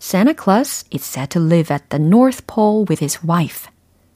Santa 0.01 0.35
Claus 0.35 0.85
is 0.93 1.05
said 1.05 1.31
to 1.31 1.43
live 1.43 1.73
at 1.73 1.85
the 1.91 2.03
North 2.03 2.47
Pole 2.47 2.85
with 2.89 3.03
his 3.03 3.21
wife. 3.27 3.71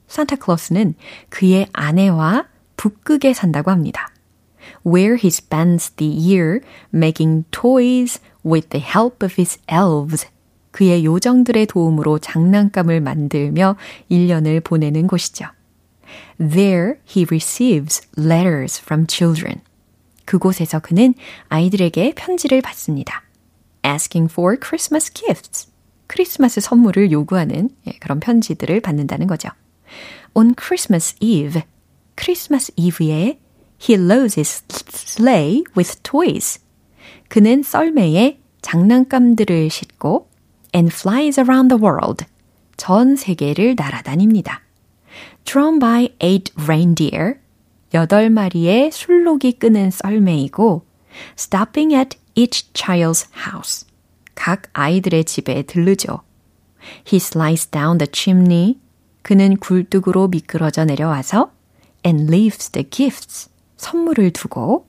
산타 0.09 0.37
클로스는 0.37 0.95
그의 1.29 1.69
아내와 1.73 2.47
북극에 2.77 3.33
산다고 3.33 3.71
합니다. 3.71 4.09
Where 4.85 5.17
he 5.17 5.29
spends 5.29 5.91
the 5.97 6.11
year 6.11 6.61
making 6.93 7.45
toys 7.51 8.21
with 8.45 8.71
the 8.71 8.85
help 8.85 9.25
of 9.25 9.35
his 9.39 9.59
elves. 9.71 10.27
그의 10.73 11.05
요정들의 11.05 11.67
도움으로 11.67 12.19
장난감을 12.19 13.01
만들며 13.01 13.77
1년을 14.11 14.63
보내는 14.65 15.07
곳이죠. 15.07 15.47
There 16.41 17.01
he 17.07 17.26
receives 17.30 18.01
letters 18.16 18.80
from 18.80 19.07
children. 19.07 19.61
그곳에서 20.24 20.78
그는 20.80 21.14
아이들에게 21.49 22.14
편지를 22.14 22.62
받습니다. 22.62 23.22
Asking 23.84 24.32
for 24.32 24.57
Christmas 24.59 25.12
gifts. 25.12 25.68
크리스마스 26.07 26.61
선물을 26.61 27.12
요구하는 27.12 27.68
그런 28.01 28.20
편지들을 28.20 28.80
받는다는 28.80 29.26
거죠. 29.26 29.51
On 30.34 30.55
Christmas 30.59 31.14
Eve, 31.20 31.62
크리스마스 32.14 32.72
이브에 32.76 33.38
he 33.88 33.95
loads 33.99 34.38
his 34.38 34.62
sleigh 34.88 35.62
with 35.76 36.01
toys. 36.03 36.61
그는 37.28 37.62
썰매에 37.62 38.41
장난감들을 38.62 39.68
싣고 39.70 40.28
and 40.74 40.93
flies 40.95 41.38
around 41.38 41.68
the 41.74 41.82
world. 41.82 42.24
전 42.76 43.14
세계를 43.14 43.74
날아다닙니다. 43.76 44.62
drawn 45.45 45.80
by 45.80 46.10
eight 46.22 46.51
reindeer, 46.60 47.39
여덟 47.93 48.30
마리의 48.30 48.91
술록이 48.91 49.53
끄는 49.53 49.91
썰매이고, 49.91 50.86
stopping 51.38 51.95
at 51.95 52.18
each 52.36 52.72
child's 52.74 53.28
house, 53.47 53.88
각 54.36 54.64
아이들의 54.74 55.24
집에 55.26 55.64
들르죠. 55.64 56.22
He 57.08 57.18
slides 57.18 57.68
down 57.68 57.97
the 57.97 58.08
chimney, 58.12 58.80
그는 59.22 59.58
굴뚝으로 59.58 60.28
미끄러져 60.28 60.86
내려와서, 60.86 61.51
and 62.06 62.32
leaves 62.32 62.70
the 62.72 62.88
gifts, 62.89 63.49
선물을 63.78 64.32
두고, 64.34 64.86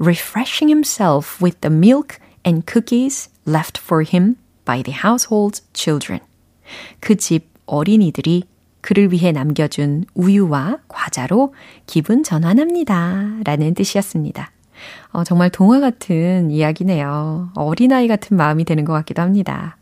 refreshing 0.00 0.68
himself 0.70 1.42
with 1.44 1.60
the 1.60 1.74
milk 1.74 2.18
and 2.44 2.64
cookies 2.66 3.28
left 3.46 3.78
for 3.80 4.04
him 4.04 4.36
by 4.64 4.82
the 4.82 4.96
household's 4.96 5.62
children. 5.72 6.20
그 7.00 7.16
집 7.16 7.48
어린이들이 7.66 8.44
그를 8.83 9.13
위해 9.13 9.31
남겨준 9.31 10.03
우유와 10.13 10.79
과자로 10.89 11.55
기분 11.87 12.21
전환합니다. 12.21 13.37
라는 13.45 13.73
뜻이었습니다. 13.73 14.51
어, 15.13 15.23
정말 15.23 15.49
동화 15.49 15.79
같은 15.79 16.51
이야기네요. 16.51 17.51
어린아이 17.55 18.07
같은 18.07 18.35
마음이 18.35 18.65
되는 18.65 18.83
것 18.83 18.91
같기도 18.93 19.21
합니다. 19.21 19.77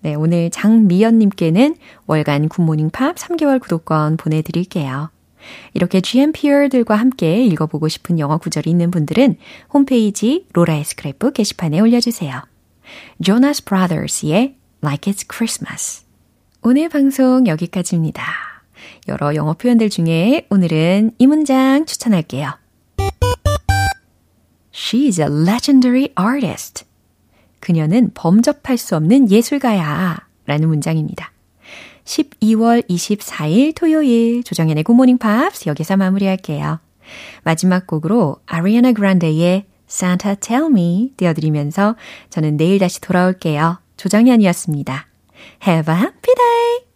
네, 0.00 0.14
오늘 0.14 0.48
장미연님께는 0.50 1.76
월간 2.06 2.48
굿모닝 2.48 2.90
팝 2.90 3.16
3개월 3.16 3.60
구독권 3.60 4.16
보내드릴게요. 4.16 5.10
이렇게 5.74 6.00
GMPR들과 6.00 6.96
함께 6.96 7.44
읽어보고 7.44 7.88
싶은 7.88 8.18
영어 8.18 8.38
구절이 8.38 8.70
있는 8.70 8.90
분들은 8.90 9.36
홈페이지 9.72 10.46
로라의 10.54 10.84
스크랩북 10.84 11.34
게시판에 11.34 11.78
올려주세요. 11.80 12.42
Jonas 13.22 13.62
Brothers의 13.62 14.56
Like 14.82 15.12
It's 15.12 15.26
Christmas 15.30 16.04
오늘 16.62 16.90
방송 16.90 17.46
여기까지입니다. 17.46 18.22
여러 19.08 19.34
영어 19.34 19.54
표현들 19.54 19.88
중에 19.88 20.46
오늘은 20.50 21.12
이 21.16 21.26
문장 21.26 21.86
추천할게요. 21.86 22.52
She's 24.70 25.18
a 25.18 25.26
legendary 25.26 26.08
artist. 26.20 26.84
그녀는 27.60 28.10
범접할 28.12 28.76
수 28.76 28.94
없는 28.94 29.30
예술가야. 29.30 30.18
라는 30.44 30.68
문장입니다. 30.68 31.32
12월 32.04 32.86
24일 32.88 33.74
토요일 33.74 34.44
조정현의 34.44 34.84
굿모닝 34.84 35.16
팝스 35.16 35.66
여기서 35.66 35.96
마무리할게요. 35.96 36.78
마지막 37.42 37.86
곡으로 37.86 38.36
아리아나 38.44 38.92
그란데의 38.92 39.64
Santa 39.88 40.36
Tell 40.36 40.66
Me 40.66 41.14
띄워드리면서 41.16 41.96
저는 42.28 42.58
내일 42.58 42.78
다시 42.78 43.00
돌아올게요. 43.00 43.78
조정현이었습니다. 43.96 45.09
Have 45.60 45.88
a 45.88 45.94
happy 45.94 46.32
day! 46.36 46.89